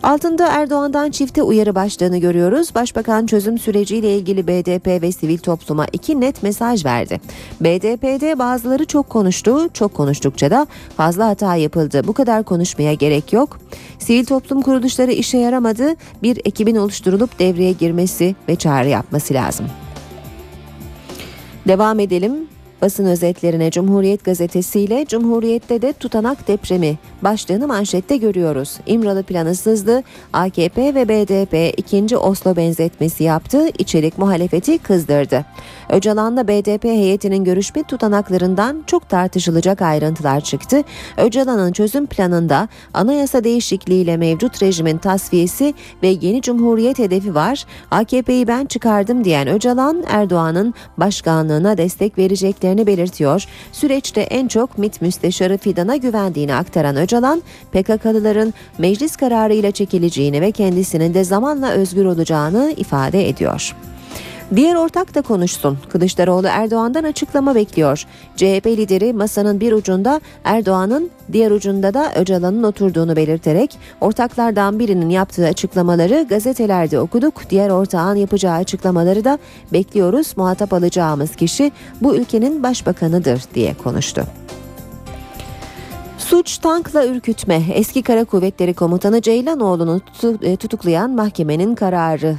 [0.02, 2.74] Altında Erdoğan'dan çifte uyarı başlığını görüyoruz.
[2.74, 7.20] Başbakan çözüm süreciyle ilgili BDP ve sivil topluma iki net mesaj verdi.
[7.60, 12.02] BDP'de bazıları çok konuştu, çok konuştukça da fazla hata yapıldı.
[12.06, 13.58] Bu kadar konuşmaya gerek yok.
[13.98, 15.94] Sivil toplum kuruluşları işe yaramadı.
[16.22, 19.66] Bir ekibin oluşturulup devreye girmesi ve çağrı yapması lazım.
[21.68, 22.51] Devam edelim.
[22.82, 28.78] Basın özetlerine Cumhuriyet gazetesiyle Cumhuriyet'te de tutanak depremi başlığını manşette görüyoruz.
[28.86, 30.02] İmralı planı sızdı,
[30.32, 35.44] AKP ve BDP ikinci Oslo benzetmesi yaptı, içerik muhalefeti kızdırdı.
[35.90, 40.82] Öcalan'la BDP heyetinin görüşme tutanaklarından çok tartışılacak ayrıntılar çıktı.
[41.16, 47.64] Öcalan'ın çözüm planında anayasa değişikliğiyle mevcut rejimin tasfiyesi ve yeni cumhuriyet hedefi var.
[47.90, 53.44] AKP'yi ben çıkardım diyen Öcalan, Erdoğan'ın başkanlığına destek vereceklerini belirtiyor.
[53.72, 57.42] Süreçte en çok MİT Müsteşarı Fidan'a güvendiğini aktaran Öcalan,
[57.72, 63.74] PKK'lıların meclis kararıyla çekileceğini ve kendisinin de zamanla özgür olacağını ifade ediyor.
[64.56, 65.78] Diğer ortak da konuşsun.
[65.88, 68.04] Kılıçdaroğlu Erdoğan'dan açıklama bekliyor.
[68.36, 75.46] CHP lideri masanın bir ucunda Erdoğan'ın diğer ucunda da Öcalan'ın oturduğunu belirterek ortaklardan birinin yaptığı
[75.46, 77.50] açıklamaları gazetelerde okuduk.
[77.50, 79.38] Diğer ortağın yapacağı açıklamaları da
[79.72, 80.36] bekliyoruz.
[80.36, 84.22] Muhatap alacağımız kişi bu ülkenin başbakanıdır diye konuştu.
[86.18, 87.62] Suç tankla ürkütme.
[87.74, 90.00] Eski Kara Kuvvetleri Komutanı Ceylanoğlu'nu
[90.58, 92.36] tutuklayan mahkemenin kararı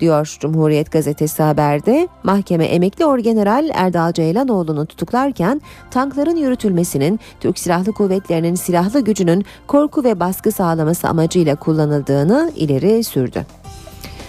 [0.00, 2.08] diyor Cumhuriyet Gazetesi haberde.
[2.22, 10.20] Mahkeme emekli orgeneral Erdal Ceylanoğlu'nu tutuklarken tankların yürütülmesinin Türk Silahlı Kuvvetleri'nin silahlı gücünün korku ve
[10.20, 13.46] baskı sağlaması amacıyla kullanıldığını ileri sürdü.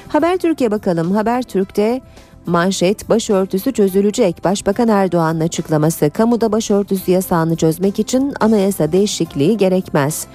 [0.08, 1.12] Habertürk'e bakalım.
[1.12, 2.02] Habertürk'te
[2.46, 4.44] Manşet başörtüsü çözülecek.
[4.44, 10.28] Başbakan Erdoğan'ın açıklaması kamuda başörtüsü yasağını çözmek için anayasa değişikliği gerekmez.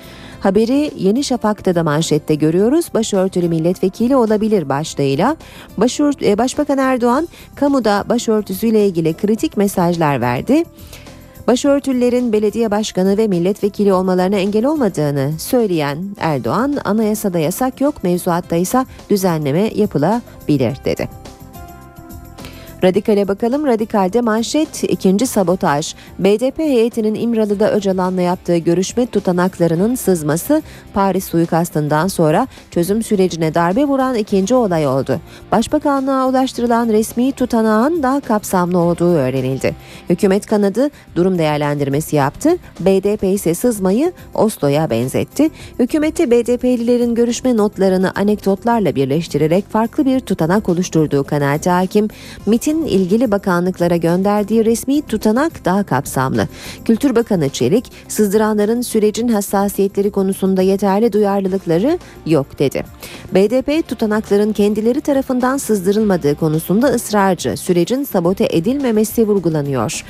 [0.47, 2.87] Haberi Yeni Şafak'ta da manşette görüyoruz.
[2.95, 5.37] Başörtülü milletvekili olabilir başlığıyla.
[5.77, 10.65] Başört, e, Başbakan Erdoğan kamuda başörtüsüyle ilgili kritik mesajlar verdi.
[11.47, 18.87] Başörtülerin belediye başkanı ve milletvekili olmalarına engel olmadığını söyleyen Erdoğan, anayasada yasak yok, mevzuatta ise
[19.11, 21.09] düzenleme yapılabilir dedi.
[22.87, 23.67] Radikale bakalım.
[23.67, 25.95] Radikal'de manşet ikinci sabotaj.
[26.19, 30.63] BDP heyetinin İmralı'da Öcalan'la yaptığı görüşme tutanaklarının sızması
[30.95, 35.21] Paris suikastından sonra çözüm sürecine darbe vuran ikinci olay oldu.
[35.53, 39.75] Başbakanlığa ulaştırılan resmi tutanağın daha kapsamlı olduğu öğrenildi.
[40.09, 42.57] Hükümet kanadı durum değerlendirmesi yaptı.
[42.81, 45.51] BDP ise sızmayı Oslo'ya benzetti.
[45.79, 52.09] Hükümeti BDP'lilerin görüşme notlarını anekdotlarla birleştirerek farklı bir tutanak oluşturduğu kanaati hakim.
[52.47, 56.49] MIT'in hükümetin ilgili bakanlıklara gönderdiği resmi tutanak daha kapsamlı.
[56.85, 62.85] Kültür Bakanı Çelik, sızdıranların sürecin hassasiyetleri konusunda yeterli duyarlılıkları yok dedi.
[63.35, 70.05] BDP tutanakların kendileri tarafından sızdırılmadığı konusunda ısrarcı, sürecin sabote edilmemesi vurgulanıyor.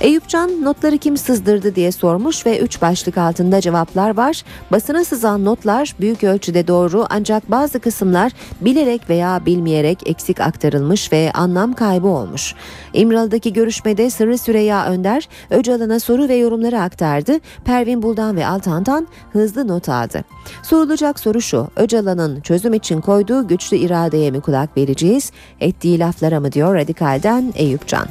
[0.00, 4.42] Eyüpcan notları kim sızdırdı diye sormuş ve üç başlık altında cevaplar var.
[4.72, 11.32] Basına sızan notlar büyük ölçüde doğru ancak bazı kısımlar bilerek veya bilmeyerek eksik aktarılmış ve
[11.34, 12.54] anlam kaybı olmuş.
[12.92, 17.32] İmralı'daki görüşmede Sırrı Süreyya Önder, Öcalan'a soru ve yorumları aktardı.
[17.64, 20.24] Pervin Buldan ve Altan'dan hızlı not aldı.
[20.62, 26.52] Sorulacak soru şu, Öcalan'ın çözüm için koyduğu güçlü iradeye mi kulak vereceğiz, ettiği laflara mı
[26.52, 28.06] diyor Radikal'den Eyüpcan.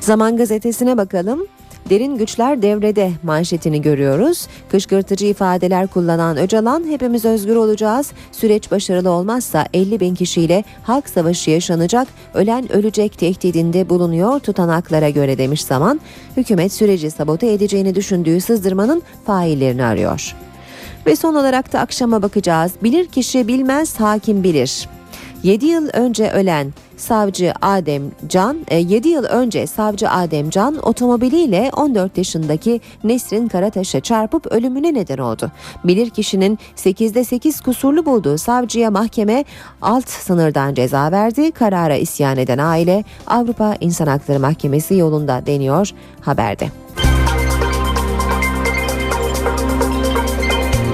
[0.00, 1.46] Zaman gazetesine bakalım.
[1.90, 4.46] Derin güçler devrede manşetini görüyoruz.
[4.68, 8.12] Kışkırtıcı ifadeler kullanan Öcalan hepimiz özgür olacağız.
[8.32, 12.08] Süreç başarılı olmazsa 50 bin kişiyle halk savaşı yaşanacak.
[12.34, 16.00] Ölen ölecek tehdidinde bulunuyor tutanaklara göre demiş zaman.
[16.36, 20.34] Hükümet süreci sabote edeceğini düşündüğü sızdırmanın faillerini arıyor.
[21.06, 22.72] Ve son olarak da akşama bakacağız.
[22.82, 24.88] Bilir kişi bilmez hakim bilir.
[25.42, 32.18] 7 yıl önce ölen savcı Adem Can, 7 yıl önce savcı Adem Can otomobiliyle 14
[32.18, 35.50] yaşındaki Nesrin Karataş'a çarpıp ölümüne neden oldu.
[35.84, 39.44] Bilir kişinin 8'de 8 kusurlu bulduğu savcıya mahkeme
[39.82, 41.52] alt sınırdan ceza verdi.
[41.52, 46.68] Karara isyan eden aile Avrupa İnsan Hakları Mahkemesi yolunda deniyor haberde.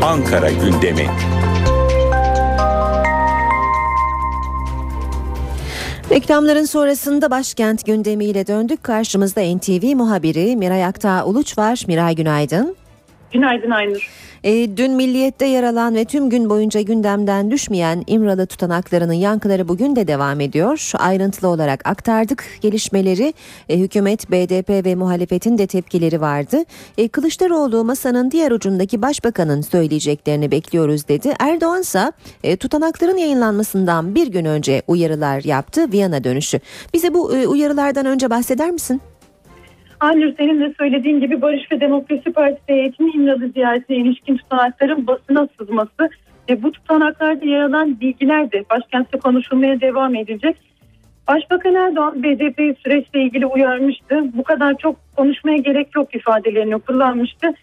[0.02, 1.06] Ankara gündemi.
[6.12, 8.84] Reklamların sonrasında başkent gündemiyle döndük.
[8.84, 11.84] Karşımızda NTV muhabiri Miray Aktağ Uluç var.
[11.86, 12.76] Miray günaydın.
[13.32, 14.10] Günaydın Aynur.
[14.44, 19.96] E, dün Milliyet'te yer alan ve tüm gün boyunca gündemden düşmeyen İmralı tutanaklarının yankıları bugün
[19.96, 20.92] de devam ediyor.
[20.98, 23.34] Ayrıntılı olarak aktardık gelişmeleri.
[23.68, 26.64] E, hükümet, BDP ve muhalefetin de tepkileri vardı.
[26.98, 31.34] E, Kılıçdaroğlu masanın diğer ucundaki başbakanın söyleyeceklerini bekliyoruz dedi.
[31.40, 32.12] Erdoğan ise
[32.44, 36.60] e, tutanakların yayınlanmasından bir gün önce uyarılar yaptı Viyana dönüşü.
[36.94, 39.00] Bize bu e, uyarılardan önce bahseder misin?
[40.02, 45.48] Aynur senin de söylediğin gibi Barış ve Demokrasi Partisi heyetinin İmralı ziyaretine ilişkin tutanakların basına
[45.58, 46.10] sızması
[46.48, 50.56] ve bu tutanaklarda yer alan bilgiler de başkentte konuşulmaya devam edilecek.
[51.28, 54.24] Başbakan Erdoğan BDP'yi süreçle ilgili uyarmıştı.
[54.34, 57.54] Bu kadar çok konuşmaya gerek yok ifadelerini kullanmıştı.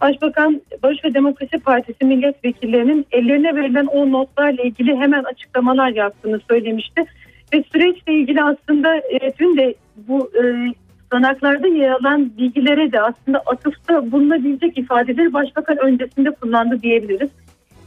[0.00, 7.04] Başbakan Barış ve Demokrasi Partisi milletvekillerinin ellerine verilen o notlarla ilgili hemen açıklamalar yaptığını söylemişti.
[7.52, 10.72] Ve süreçle ilgili aslında e, dün de bu e,
[11.12, 17.30] tutanaklarda yer alan bilgilere de aslında atıfta bulunabilecek ifadeleri başbakan öncesinde kullandı diyebiliriz.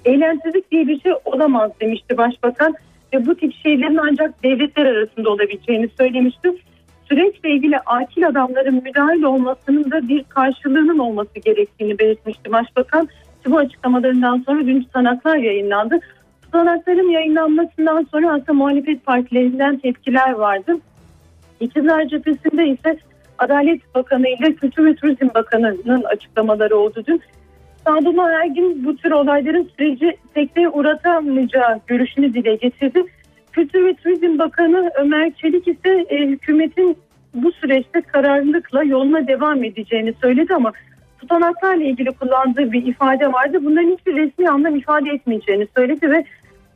[0.05, 2.75] Eğlensizlik diye bir şey olamaz demişti başbakan
[3.13, 6.49] ve bu tip şeylerin ancak devletler arasında olabileceğini söylemişti.
[7.09, 13.09] Süreçle ilgili akil adamların müdahil olmasının da bir karşılığının olması gerektiğini belirtmişti başbakan.
[13.47, 15.99] Bu açıklamalarından sonra dün tutanaklar yayınlandı.
[16.41, 20.73] Tutanakların yayınlanmasından sonra aslında muhalefet partilerinden tepkiler vardı.
[21.59, 22.97] İktidar cephesinde ise
[23.37, 27.21] Adalet Bakanı ile Kültür ve Turizm Bakanı'nın açıklamaları oldu dün.
[27.85, 33.03] Sadullah Ergin bu tür olayların süreci sekteye uğratamayacağı görüşünü dile getirdi.
[33.51, 36.97] Kültür ve Turizm Bakanı Ömer Çelik ise e, hükümetin
[37.33, 40.71] bu süreçte kararlılıkla yoluna devam edeceğini söyledi ama
[41.19, 43.57] tutanaklarla ilgili kullandığı bir ifade vardı.
[43.63, 46.25] Bunların hiçbir resmi anlam ifade etmeyeceğini söyledi ve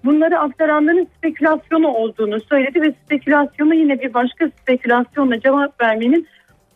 [0.05, 6.27] bunları aktaranların spekülasyonu olduğunu söyledi ve spekülasyona yine bir başka spekülasyonla cevap vermenin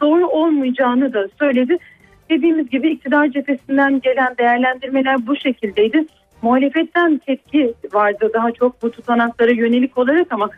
[0.02, 1.78] doğru olmayacağını da söyledi.
[2.30, 6.06] Dediğimiz gibi iktidar cephesinden gelen değerlendirmeler bu şekildeydi.
[6.42, 10.50] Muhalefetten tepki vardı daha çok bu tutanaklara yönelik olarak ama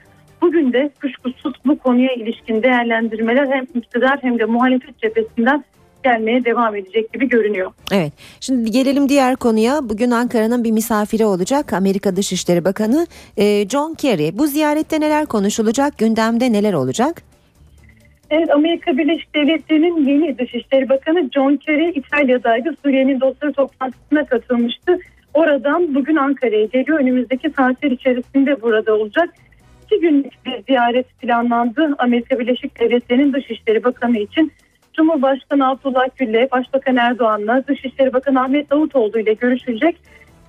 [0.41, 5.63] bugün de kuşkusuz bu konuya ilişkin değerlendirmeler hem iktidar hem de muhalefet cephesinden
[6.03, 7.71] gelmeye devam edecek gibi görünüyor.
[7.91, 8.13] Evet.
[8.39, 9.89] Şimdi gelelim diğer konuya.
[9.89, 11.73] Bugün Ankara'nın bir misafiri olacak.
[11.73, 13.07] Amerika Dışişleri Bakanı
[13.37, 14.37] e, John Kerry.
[14.37, 15.97] Bu ziyarette neler konuşulacak?
[15.97, 17.34] Gündemde neler olacak?
[18.29, 22.75] Evet Amerika Birleşik Devletleri'nin yeni Dışişleri Bakanı John Kerry İtalya'daydı.
[22.83, 24.99] Suriye'nin dostları toplantısına katılmıştı.
[25.33, 26.99] Oradan bugün Ankara'ya geliyor.
[26.99, 29.29] Önümüzdeki saatler içerisinde burada olacak.
[29.85, 31.95] İki günlük bir ziyaret planlandı.
[31.97, 34.51] Amerika Birleşik Devletleri'nin Dışişleri Bakanı için
[34.93, 39.97] Cumhurbaşkanı Abdullah Gül'le, Başbakan Erdoğan'la, Dışişleri Bakanı Ahmet Davutoğlu ile görüşülecek.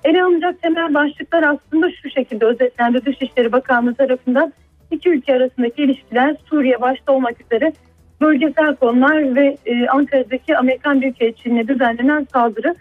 [0.03, 4.53] Ele alınacak temel başlıklar aslında şu şekilde özetlendi Dışişleri Bakanlığı tarafından.
[4.91, 7.73] İki ülke arasındaki ilişkiler Suriye başta olmak üzere
[8.21, 12.75] bölgesel konular ve e, Ankara'daki Amerikan Büyükelçiliğine düzenlenen saldırı.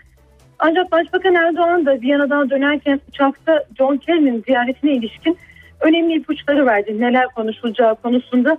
[0.59, 5.39] Ancak Başbakan Erdoğan da Viyana'dan dönerken uçakta John Kerry'nin ziyaretine ilişkin
[5.81, 8.59] önemli ipuçları verdi neler konuşulacağı konusunda.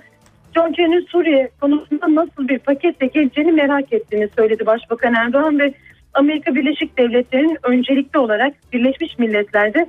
[0.56, 5.74] John Kerry'nin Suriye konusunda nasıl bir paketle geleceğini merak ettiğini söyledi Başbakan Erdoğan ve
[6.14, 9.88] Amerika Birleşik Devletleri'nin öncelikli olarak Birleşmiş Milletler'de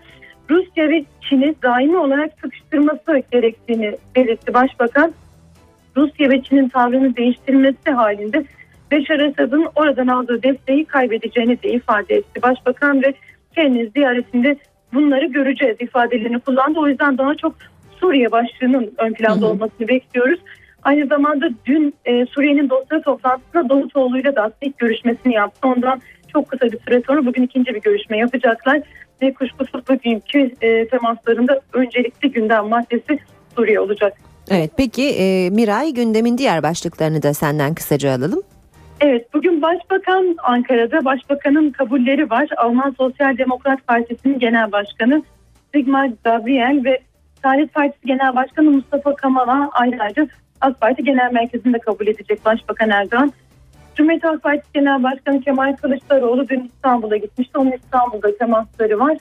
[0.50, 5.12] Rusya ve Çin'i daimi olarak sıkıştırması gerektiğini belirtti Başbakan.
[5.96, 8.44] Rusya ve Çin'in tavrını değiştirmesi halinde
[8.90, 12.42] Beşar Esad'ın oradan aldığı desteği kaybedeceğini de ifade etti.
[12.42, 13.14] Başbakan ve
[13.54, 14.56] kendi ziyaretinde
[14.94, 16.80] bunları göreceğiz ifadelerini kullandı.
[16.80, 17.54] O yüzden daha çok
[18.00, 20.40] Suriye başlığının ön planda olmasını bekliyoruz.
[20.82, 25.68] Aynı zamanda dün e, Suriye'nin dostları toplantısında Davutoğlu'yla da aslında ilk görüşmesini yaptı.
[25.68, 26.00] Ondan
[26.32, 28.80] çok kısa bir süre sonra bugün ikinci bir görüşme yapacaklar.
[29.22, 33.18] Ve kuşkusuz bugünkü e, temaslarında öncelikli gündem maddesi
[33.56, 34.12] Suriye olacak.
[34.50, 38.42] Evet peki e, Miray gündemin diğer başlıklarını da senden kısaca alalım.
[39.00, 42.48] Evet bugün Başbakan Ankara'da Başbakanın kabulleri var.
[42.56, 45.22] Alman Sosyal Demokrat Partisi'nin Genel Başkanı
[45.74, 46.98] Sigmar Gabriel ve
[47.42, 50.28] Saadet Partisi Genel Başkanı Mustafa Kamal'a ayrıca
[50.60, 53.32] AK Parti Genel Merkezi'nde kabul edecek Başbakan Erdoğan.
[53.98, 57.58] Cumhuriyet Halk Partisi Genel Başkanı Kemal Kılıçdaroğlu dün İstanbul'a gitmişti.
[57.58, 59.18] Onun İstanbul'da temasları var.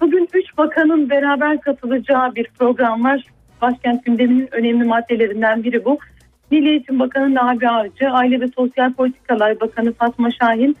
[0.00, 3.24] Bugün üç bakanın beraber katılacağı bir program var.
[3.62, 5.98] Başkent gündeminin önemli maddelerinden biri bu.
[6.50, 10.76] Milli Eğitim Bakanı Nabi Avcı, Aile ve Sosyal Politikalar Bakanı Fatma Şahin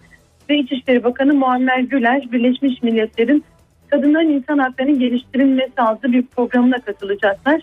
[0.50, 3.44] ve İçişleri Bakanı Muammer Güler Birleşmiş Milletler'in
[3.90, 7.60] kadınların insan haklarının geliştirilmesi adlı bir programına katılacaklar.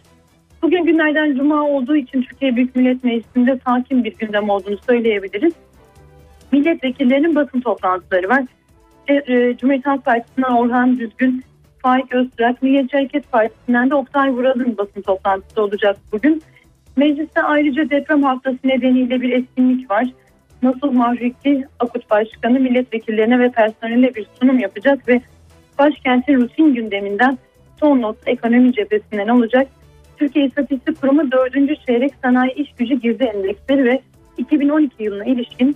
[0.66, 5.54] Bugün günlerden cuma olduğu için Türkiye Büyük Millet Meclisi'nde sakin bir gündem olduğunu söyleyebiliriz.
[6.52, 8.44] Milletvekillerinin basın toplantıları var.
[9.08, 11.44] E, e, Cumhuriyet Halk Partisi'nden Orhan Düzgün,
[11.82, 16.42] Faik Öztürk, Milliyetçi Hareket Partisi'nden de Oktay Vural'ın basın toplantısı olacak bugün.
[16.96, 20.06] Mecliste ayrıca deprem haftası nedeniyle bir etkinlik var.
[20.64, 25.22] Nasıl Mahriki Akut Başkanı milletvekillerine ve personeline bir sunum yapacak ve
[25.80, 27.38] başkentin rutin gündeminden
[27.80, 29.68] son not ekonomi cephesinden olacak.
[30.18, 31.54] Türkiye İstatistik Kurumu 4.
[31.86, 34.02] çeyrek sanayi iş gücü girdi endeksleri ve
[34.38, 35.76] 2012 yılına ilişkin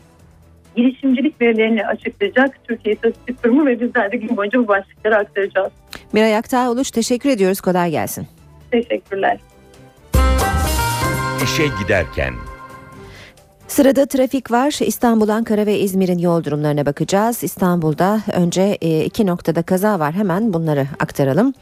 [0.75, 5.71] girişimcilik verilerini açıklayacak Türkiye İstatistik Kurumu ve bizler de gün boyunca bu başlıkları aktaracağız.
[6.13, 7.61] Miray Aktağ Uluç teşekkür ediyoruz.
[7.61, 8.27] Kolay gelsin.
[8.71, 9.39] Teşekkürler.
[11.43, 12.33] İşe giderken
[13.67, 14.79] Sırada trafik var.
[14.81, 17.43] İstanbul, Ankara ve İzmir'in yol durumlarına bakacağız.
[17.43, 20.13] İstanbul'da önce e, iki noktada kaza var.
[20.13, 21.53] Hemen bunları aktaralım.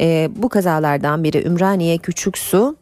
[0.00, 2.76] E, bu kazalardan biri Ümraniye Küçüksu.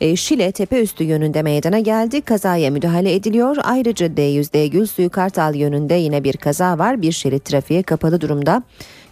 [0.00, 2.20] E, Şile Tepeüstü yönünde meydana geldi.
[2.20, 3.56] Kazaya müdahale ediliyor.
[3.62, 7.02] Ayrıca D100D Gülsuyu Kartal yönünde yine bir kaza var.
[7.02, 8.62] Bir şerit trafiğe kapalı durumda.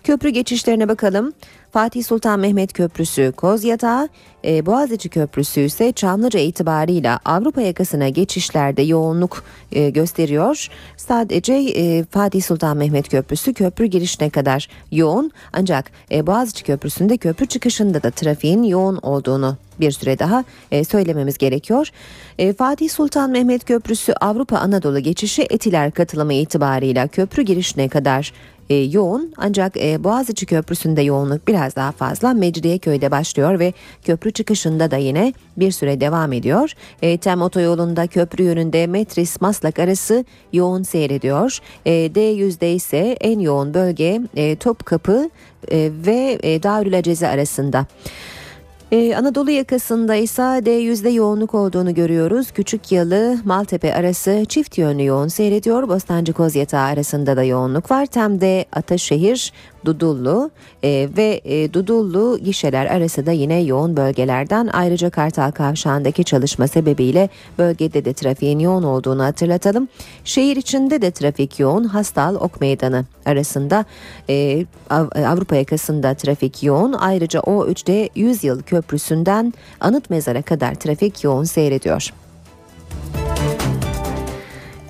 [0.05, 1.33] Köprü geçişlerine bakalım.
[1.73, 4.09] Fatih Sultan Mehmet Köprüsü Kozyatağı,
[4.45, 10.69] e, Boğaziçi Köprüsü ise Çamlıca itibarıyla Avrupa yakasına geçişlerde yoğunluk e, gösteriyor.
[10.97, 17.47] Sadece e, Fatih Sultan Mehmet Köprüsü köprü girişine kadar yoğun ancak e, Boğaziçi Köprüsü'nde köprü
[17.47, 21.89] çıkışında da trafiğin yoğun olduğunu bir süre daha e, söylememiz gerekiyor.
[22.39, 28.33] E, Fatih Sultan Mehmet Köprüsü Avrupa Anadolu geçişi Etiler katılımı itibarıyla köprü girişine kadar
[28.73, 33.73] e, yoğun ancak e, Boğaziçi Köprüsü'nde yoğunluk biraz daha fazla Mecidiyeköy'de başlıyor ve
[34.05, 36.73] köprü çıkışında da yine bir süre devam ediyor.
[37.03, 41.59] E, Tem otoyolunda köprü yönünde Metris Maslak arası yoğun seyrediyor.
[41.87, 45.31] E, D100'de ise en yoğun bölge e, Topkapı
[45.71, 47.87] e, ve e, Darül arasında.
[48.93, 52.51] Ee, Anadolu yakasında ise D100'de yoğunluk olduğunu görüyoruz.
[52.51, 55.89] Küçük Yalı, Maltepe arası çift yönlü yoğun seyrediyor.
[55.89, 58.07] Bostancı Kozyatağı arasında da yoğunluk var.
[58.07, 59.53] Tem'de Ataşehir,
[59.85, 60.51] Dudullu
[60.85, 64.71] e, ve e, Dudullu gişeler arası da yine yoğun bölgelerden.
[64.73, 67.29] Ayrıca Kartal Kavşağı'ndaki çalışma sebebiyle
[67.59, 69.89] bölgede de trafiğin yoğun olduğunu hatırlatalım.
[70.25, 71.85] Şehir içinde de trafik yoğun.
[71.85, 73.85] Hastal Ok Meydanı arasında
[74.29, 76.93] e, Av- Avrupa yakasında trafik yoğun.
[76.93, 82.13] Ayrıca O3'de 100 yıl köprüsünden Anıt Mezar'a kadar trafik yoğun seyrediyor.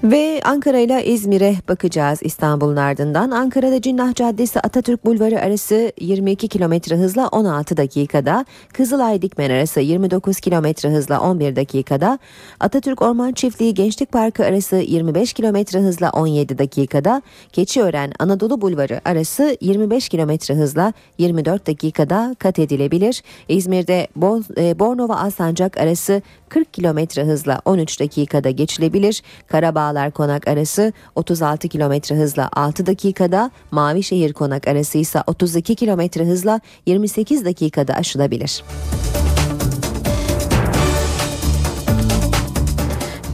[0.03, 3.31] Ve Ankara ile İzmir'e bakacağız İstanbul'un ardından.
[3.31, 10.41] Ankara'da Cinnah Caddesi Atatürk Bulvarı arası 22 km hızla 16 dakikada, Kızılay Dikmen arası 29
[10.41, 12.19] km hızla 11 dakikada,
[12.61, 17.23] Atatürk Orman Çiftliği Gençlik Parkı arası 25 km hızla 17 dakikada,
[17.53, 23.23] Keçiören Anadolu Bulvarı arası 25 km hızla 24 dakikada kat edilebilir.
[23.49, 24.09] İzmir'de
[24.59, 26.23] e, Bornova Alsancak arası
[26.53, 29.23] 40 km hızla 13 dakikada geçilebilir.
[29.49, 36.61] Karabağlar Konak arası 36 km hızla 6 dakikada, Mavişehir Konak arası ise 32 km hızla
[36.87, 38.65] 28 dakikada aşılabilir.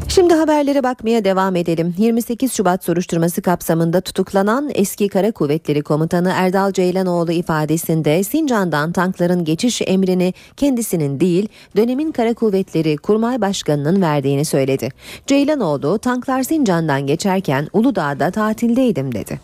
[0.08, 1.94] Şimdi haberlere bakmaya devam edelim.
[1.98, 9.82] 28 Şubat soruşturması kapsamında tutuklanan eski Kara Kuvvetleri Komutanı Erdal Ceylanoğlu ifadesinde Sincan'dan tankların geçiş
[9.86, 14.88] emrini kendisinin değil dönemin Kara Kuvvetleri Kurmay Başkanı'nın verdiğini söyledi.
[15.26, 19.40] Ceylanoğlu tanklar Sincan'dan geçerken Uludağ'da tatildeydim dedi.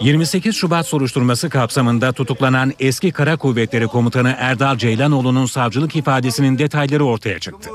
[0.00, 7.38] 28 Şubat soruşturması kapsamında tutuklanan eski Kara Kuvvetleri Komutanı Erdal Ceylanoğlu'nun savcılık ifadesinin detayları ortaya
[7.38, 7.70] çıktı.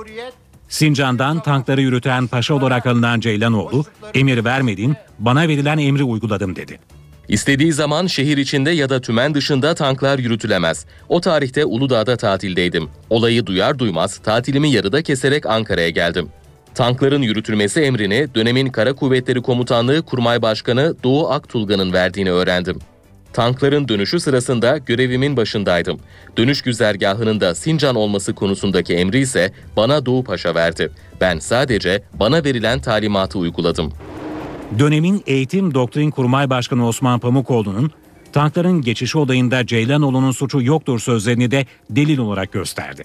[0.72, 6.80] Sincan'dan tankları yürüten paşa olarak alınan Ceylanoğlu, emir vermedin, bana verilen emri uyguladım dedi.
[7.28, 10.86] İstediği zaman şehir içinde ya da tümen dışında tanklar yürütülemez.
[11.10, 12.90] O tarihte Uludağ'da tatildeydim.
[13.10, 16.30] Olayı duyar duymaz tatilimi yarıda keserek Ankara'ya geldim.
[16.76, 22.80] Tankların yürütülmesi emrini dönemin Kara Kuvvetleri Komutanlığı Kurmay Başkanı Doğu Aktulga'nın verdiğini öğrendim.
[23.34, 26.00] Tankların dönüşü sırasında görevimin başındaydım.
[26.38, 30.92] Dönüş güzergahının da Sincan olması konusundaki emri ise bana Doğu Paşa verdi.
[31.22, 33.94] Ben sadece bana verilen talimatı uyguladım.
[34.80, 37.92] Dönemin Eğitim Doktrin Kurmay Başkanı Osman Pamukoğlu'nun
[38.34, 43.04] tankların geçişi olayında Ceylanoğlu'nun suçu yoktur sözlerini de delil olarak gösterdi.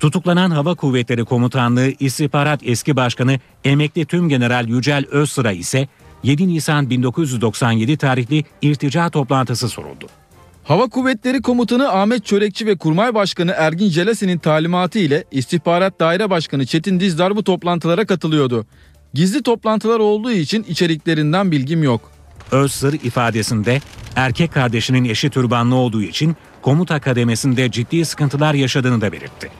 [0.00, 5.88] Tutuklanan Hava Kuvvetleri Komutanlığı İstihbarat Eski Başkanı Emekli Tümgeneral Yücel Özsıra ise
[6.22, 10.06] 7 Nisan 1997 tarihli irtica toplantısı soruldu.
[10.64, 16.66] Hava Kuvvetleri Komutanı Ahmet Çörekçi ve Kurmay Başkanı Ergin Jelasi'nin talimatı ile İstihbarat Daire Başkanı
[16.66, 18.66] Çetin Dizdar bu toplantılara katılıyordu.
[19.14, 22.00] Gizli toplantılar olduğu için içeriklerinden bilgim yok.
[22.52, 23.80] Özsır ifadesinde
[24.16, 29.50] erkek kardeşinin eşi türbanlı olduğu için komuta kademesinde ciddi sıkıntılar yaşadığını da belirtti.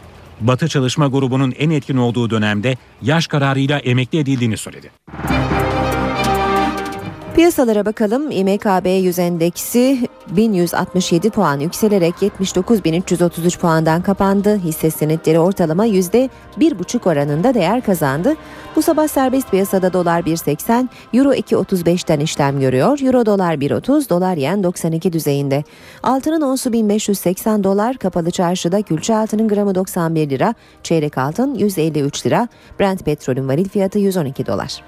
[0.40, 4.90] Batı Çalışma Grubu'nun en etkin olduğu dönemde yaş kararıyla emekli edildiğini söyledi.
[7.38, 8.30] Piyasalara bakalım.
[8.30, 14.58] İMKB 100 endeksi 1167 puan yükselerek 79.333 puandan kapandı.
[14.58, 18.34] Hisse senetleri ortalama %1,5 oranında değer kazandı.
[18.76, 22.98] Bu sabah serbest piyasada dolar 1.80, euro 2.35'ten işlem görüyor.
[23.02, 25.64] Euro dolar 1.30, dolar yen 92 düzeyinde.
[26.02, 32.48] Altının onsu 1580 dolar, kapalı çarşıda külçe altının gramı 91 lira, çeyrek altın 153 lira,
[32.80, 34.82] Brent petrolün varil fiyatı 112 dolar.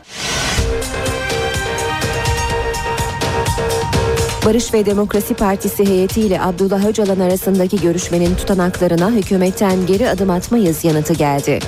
[4.47, 11.14] Barış ve Demokrasi Partisi heyetiyle Abdullah Öcalan arasındaki görüşmenin tutanaklarına hükümetten geri adım atmayız yanıtı
[11.14, 11.59] geldi.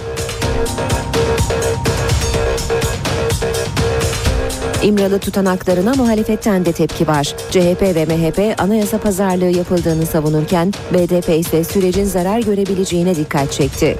[4.82, 7.34] İmralı tutanaklarına muhalefetten de tepki var.
[7.50, 13.98] CHP ve MHP anayasa pazarlığı yapıldığını savunurken BDP ise sürecin zarar görebileceğine dikkat çekti.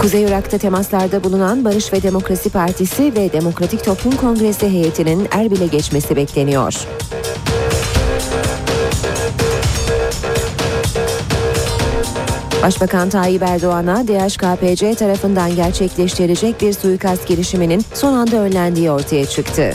[0.00, 6.16] Kuzey Irak'ta temaslarda bulunan Barış ve Demokrasi Partisi ve Demokratik Toplum Kongresi heyetinin Erbil'e geçmesi
[6.16, 6.74] bekleniyor.
[12.62, 19.72] Başbakan Tayyip Erdoğan'a DHKPC tarafından gerçekleştirilecek bir suikast girişiminin son anda önlendiği ortaya çıktı.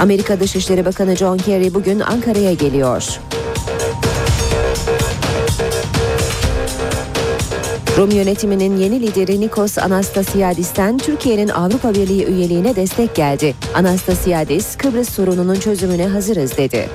[0.00, 3.20] Amerika Dışişleri Bakanı John Kerry bugün Ankara'ya geliyor.
[7.96, 13.54] Rum yönetiminin yeni lideri Nikos Anastasiadis'ten Türkiye'nin Avrupa Birliği üyeliğine destek geldi.
[13.74, 16.88] Anastasiadis, Kıbrıs sorununun çözümüne hazırız dedi.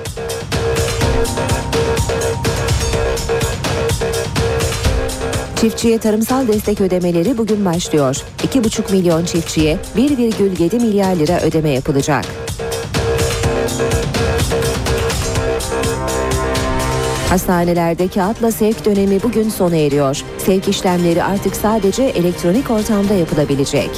[5.60, 8.16] Çiftçiye tarımsal destek ödemeleri bugün başlıyor.
[8.38, 12.47] 2,5 milyon çiftçiye 1,7 milyar lira ödeme yapılacak.
[17.28, 20.22] Hastanelerde kağıtla sevk dönemi bugün sona eriyor.
[20.38, 23.90] Sevk işlemleri artık sadece elektronik ortamda yapılabilecek.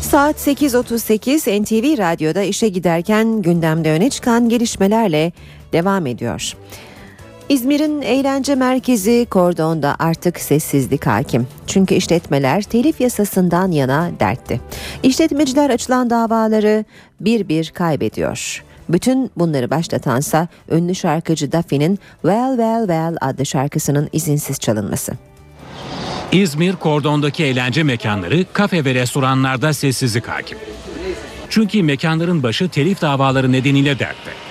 [0.00, 5.32] Saat 8.38 NTV Radyo'da işe giderken gündemde öne çıkan gelişmelerle
[5.72, 6.56] devam ediyor.
[7.48, 11.46] İzmir'in eğlence merkezi Kordon'da artık sessizlik hakim.
[11.66, 14.60] Çünkü işletmeler telif yasasından yana dertti.
[15.02, 16.84] İşletmeciler açılan davaları
[17.20, 18.64] bir bir kaybediyor.
[18.88, 25.12] Bütün bunları başlatansa ünlü şarkıcı Duffy'nin Well Well Well adlı şarkısının izinsiz çalınması.
[26.32, 30.58] İzmir kordondaki eğlence mekanları, kafe ve restoranlarda sessizlik hakim.
[31.50, 34.45] Çünkü mekanların başı telif davaları nedeniyle dertte.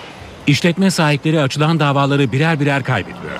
[0.48, 3.40] İşletme sahipleri açılan davaları birer birer kaybediyor.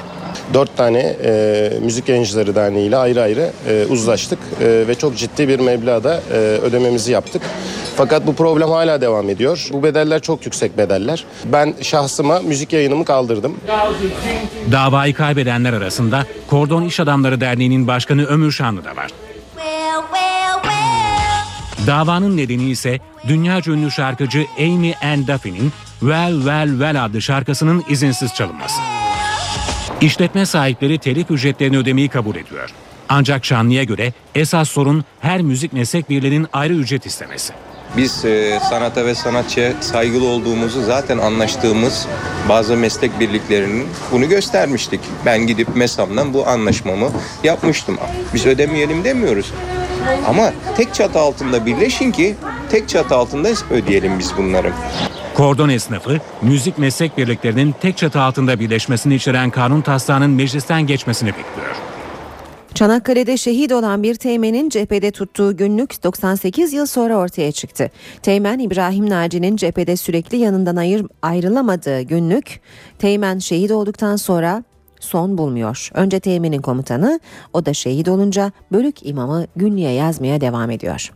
[0.54, 5.48] Dört tane e, Müzik Yayıncıları Derneği ile ayrı ayrı e, uzlaştık e, ve çok ciddi
[5.48, 7.42] bir meblağda e, ödememizi yaptık.
[7.98, 9.68] Fakat bu problem hala devam ediyor.
[9.74, 11.26] Bu bedeller çok yüksek bedeller.
[11.46, 13.58] Ben şahsıma müzik yayınımı kaldırdım.
[14.72, 19.12] Davayı kaybedenler arasında Kordon İş Adamları Derneği'nin başkanı Ömür Şanlı da var.
[21.88, 28.34] Davanın nedeni ise dünya ünlü şarkıcı Amy Ann Duffy'nin Well Well Well adlı şarkısının izinsiz
[28.34, 28.82] çalınması.
[30.02, 32.70] İşletme sahipleri telif ücretlerini ödemeyi kabul ediyor.
[33.10, 37.54] Ancak Şanlı'ya göre esas sorun her müzik meslek birliğinin ayrı ücret istemesi.
[37.98, 42.08] Biz e, sanata ve sanatçıya saygılı olduğumuzu zaten anlaştığımız
[42.50, 45.00] bazı meslek birliklerinin bunu göstermiştik.
[45.26, 47.10] Ben gidip MESAM'dan bu anlaşmamı
[47.44, 47.98] yapmıştım.
[48.34, 49.54] Biz ödemeyelim demiyoruz.
[50.28, 52.36] Ama tek çatı altında birleşin ki
[52.72, 54.72] tek çatı altında ödeyelim biz bunları.
[55.36, 61.76] Kordon esnafı, müzik meslek birliklerinin tek çatı altında birleşmesini içeren kanun taslağının meclisten geçmesini bekliyor.
[62.74, 67.92] Çanakkale'de şehit olan bir teğmenin cephede tuttuğu günlük 98 yıl sonra ortaya çıktı.
[68.22, 72.60] Teğmen İbrahim Naci'nin cephede sürekli yanından ayır, ayrılamadığı günlük,
[73.00, 74.64] Teğmen şehit olduktan sonra
[75.00, 75.90] son bulmuyor.
[75.94, 77.20] Önce Teğmen'in komutanı,
[77.54, 81.12] o da şehit olunca bölük imamı günlüğe yazmaya devam ediyor.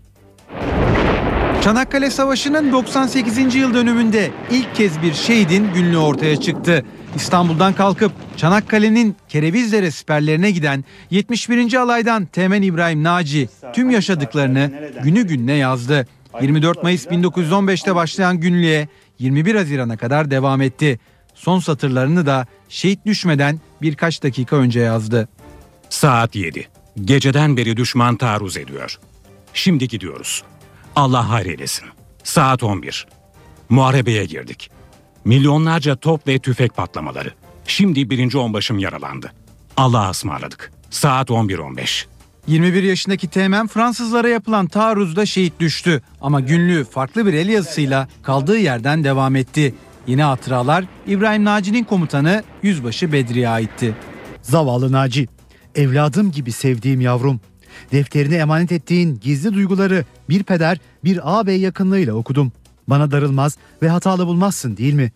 [1.62, 3.56] Çanakkale Savaşı'nın 98.
[3.56, 6.86] yıl dönümünde ilk kez bir şehidin günlüğü ortaya çıktı.
[7.16, 11.74] İstanbul'dan kalkıp Çanakkale'nin Kerevizlere siperlerine giden 71.
[11.74, 16.08] alaydan Teğmen İbrahim Naci tüm yaşadıklarını günü gününe yazdı.
[16.42, 18.88] 24 Mayıs 1915'te başlayan günlüğe
[19.20, 21.00] 21 Haziran'a kadar devam etti.
[21.36, 25.30] Son satırlarını da şehit düşmeden birkaç dakika önce yazdı.
[25.90, 26.68] Saat 7.
[27.06, 29.00] Geceden beri düşman taarruz ediyor.
[29.54, 30.44] Şimdi gidiyoruz.
[31.00, 31.88] Allah hayreylesin.
[32.24, 33.08] Saat 11.
[33.70, 34.72] Muharebeye girdik.
[35.26, 37.34] Milyonlarca top ve tüfek patlamaları.
[37.68, 39.32] Şimdi birinci onbaşım yaralandı.
[39.78, 40.72] Allah'a ısmarladık.
[40.90, 42.06] Saat 11.15.
[42.48, 48.58] 21 yaşındaki Teğmen Fransızlara yapılan taarruzda şehit düştü ama günlüğü farklı bir el yazısıyla kaldığı
[48.58, 49.76] yerden devam etti.
[50.08, 53.96] Yine hatıralar İbrahim Naci'nin komutanı Yüzbaşı Bedri'ye aitti.
[54.42, 55.28] Zavallı Naci,
[55.76, 57.42] evladım gibi sevdiğim yavrum.
[57.92, 62.52] Defterine emanet ettiğin gizli duyguları bir peder, bir ağabey yakınlığıyla okudum.
[62.88, 65.12] Bana darılmaz ve hatalı bulmazsın değil mi?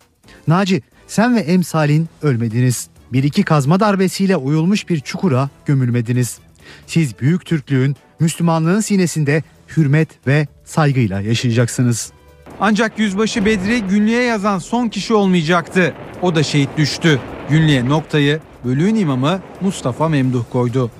[0.48, 2.88] Naci, sen ve emsalin ölmediniz.
[3.12, 6.38] Bir iki kazma darbesiyle uyulmuş bir çukura gömülmediniz.
[6.86, 9.42] Siz büyük Türklüğün, Müslümanlığın sinesinde
[9.76, 12.12] hürmet ve saygıyla yaşayacaksınız.
[12.60, 15.94] Ancak Yüzbaşı Bedri günlüğe yazan son kişi olmayacaktı.
[16.22, 17.20] O da şehit düştü.
[17.50, 20.90] Günlüğe noktayı bölüğün imamı Mustafa Memduh koydu.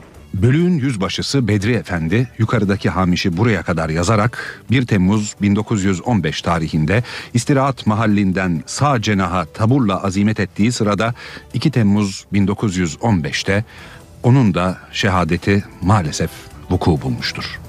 [0.42, 7.02] Bölüğün yüzbaşısı Bedri Efendi yukarıdaki hamişi buraya kadar yazarak 1 Temmuz 1915 tarihinde
[7.34, 11.14] istirahat mahallinden sağ cenaha taburla azimet ettiği sırada
[11.54, 13.64] 2 Temmuz 1915'te
[14.22, 16.30] onun da şehadeti maalesef
[16.70, 17.60] vuku bulmuştur.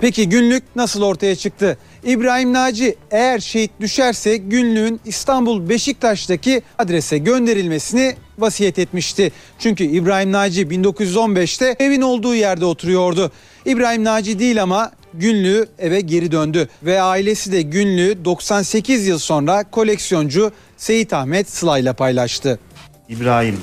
[0.00, 1.78] Peki günlük nasıl ortaya çıktı?
[2.06, 9.32] İbrahim Naci eğer şehit düşerse günlüğün İstanbul Beşiktaş'taki adrese gönderilmesini vasiyet etmişti.
[9.58, 13.32] Çünkü İbrahim Naci 1915'te evin olduğu yerde oturuyordu.
[13.64, 19.64] İbrahim Naci değil ama günlüğü eve geri döndü ve ailesi de günlüğü 98 yıl sonra
[19.70, 22.58] koleksiyoncu Seyit Ahmet Sıla ile paylaştı.
[23.08, 23.60] İbrahim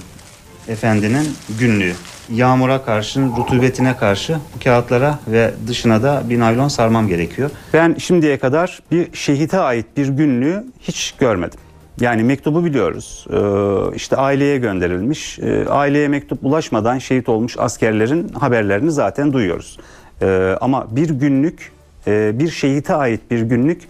[0.68, 1.94] Efendi'nin günlüğü.
[2.30, 7.50] Yağmura karşı, rutubetine karşı bu kağıtlara ve dışına da bir naylon sarmam gerekiyor.
[7.74, 11.60] Ben şimdiye kadar bir şehite ait bir günlüğü hiç görmedim.
[12.00, 13.28] Yani mektubu biliyoruz.
[13.30, 15.40] Ee, işte aileye gönderilmiş.
[15.40, 19.80] Ee, aileye mektup ulaşmadan şehit olmuş askerlerin haberlerini zaten duyuyoruz.
[20.22, 21.72] Ee, ama bir günlük,
[22.08, 23.82] e, bir şehite ait bir günlük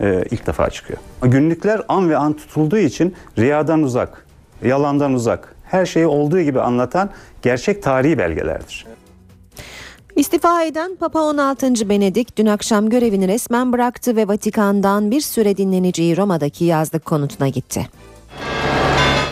[0.00, 0.98] e, ilk defa çıkıyor.
[1.22, 4.26] Günlükler an ve an tutulduğu için riyadan uzak,
[4.64, 7.10] yalandan uzak, her şeyi olduğu gibi anlatan
[7.42, 8.86] gerçek tarihi belgelerdir.
[10.16, 11.88] İstifa eden Papa 16.
[11.88, 17.88] Benedik dün akşam görevini resmen bıraktı ve Vatikan'dan bir süre dinleneceği Roma'daki yazlık konutuna gitti.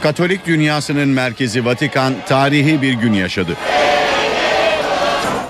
[0.03, 3.57] Katolik dünyasının merkezi Vatikan tarihi bir gün yaşadı.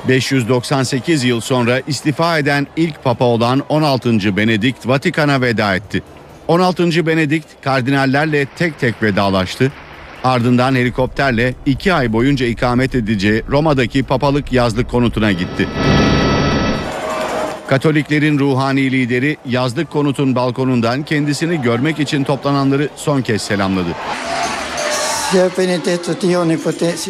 [0.09, 4.36] 598 yıl sonra istifa eden ilk papa olan 16.
[4.36, 6.02] Benedikt Vatikan'a veda etti.
[6.48, 7.06] 16.
[7.06, 9.73] Benedikt kardinallerle tek tek vedalaştı.
[10.24, 15.69] Ardından helikopterle iki ay boyunca ikamet edeceği Roma'daki papalık yazlık konutuna gitti.
[17.69, 23.89] Katoliklerin ruhani lideri yazlık konutun balkonundan kendisini görmek için toplananları son kez selamladı.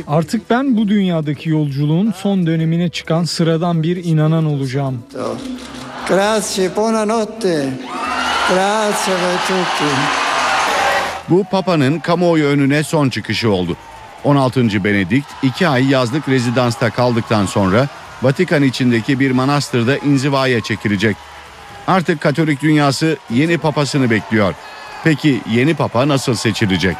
[0.07, 5.03] Artık ben bu dünyadaki yolculuğun son dönemine çıkan sıradan bir inanan olacağım.
[6.09, 7.69] Grazie, buonanotte.
[8.49, 10.28] Grazie a tutti.
[11.31, 13.77] Bu Papa'nın kamuoyu önüne son çıkışı oldu.
[14.25, 14.85] 16.
[14.85, 17.89] Benedikt iki ay yazlık rezidansta kaldıktan sonra
[18.23, 21.17] Vatikan içindeki bir manastırda inzivaya çekilecek.
[21.87, 24.55] Artık Katolik dünyası yeni papasını bekliyor.
[25.05, 26.97] Peki yeni papa nasıl seçilecek?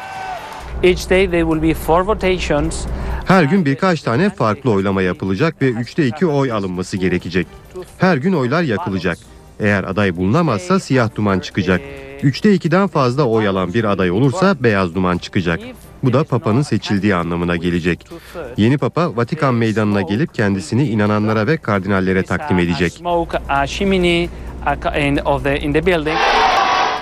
[0.83, 2.85] Each day there will be four votations.
[3.25, 7.47] Her gün birkaç tane farklı oylama yapılacak ve üçte iki oy alınması gerekecek.
[7.97, 9.17] Her gün oylar yakılacak.
[9.59, 11.81] Eğer aday bulunamazsa siyah duman çıkacak.
[12.23, 15.59] Üçte ikiden fazla oy alan bir aday olursa beyaz duman çıkacak.
[16.03, 18.07] Bu da Papa'nın seçildiği anlamına gelecek.
[18.57, 23.01] Yeni Papa Vatikan meydanına gelip kendisini inananlara ve kardinallere takdim edecek.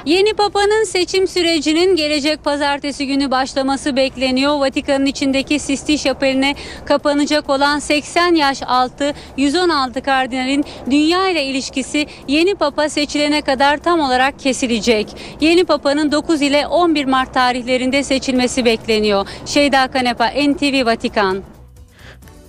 [0.07, 4.59] Yeni Papa'nın seçim sürecinin gelecek pazartesi günü başlaması bekleniyor.
[4.59, 6.55] Vatikan'ın içindeki Sisti Şapeli'ne
[6.85, 13.99] kapanacak olan 80 yaş altı 116 kardinalin dünya ile ilişkisi yeni Papa seçilene kadar tam
[13.99, 15.07] olarak kesilecek.
[15.41, 19.27] Yeni Papa'nın 9 ile 11 Mart tarihlerinde seçilmesi bekleniyor.
[19.45, 21.43] Şeyda Kanepa, NTV Vatikan.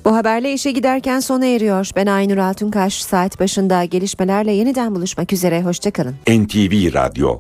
[0.05, 1.91] Bu haberle işe giderken sona eriyor.
[1.97, 3.03] Ben Aynur Altunkaş.
[3.03, 5.63] Saat başında gelişmelerle yeniden buluşmak üzere.
[5.63, 6.15] Hoşçakalın.
[6.29, 7.37] NTV Radyo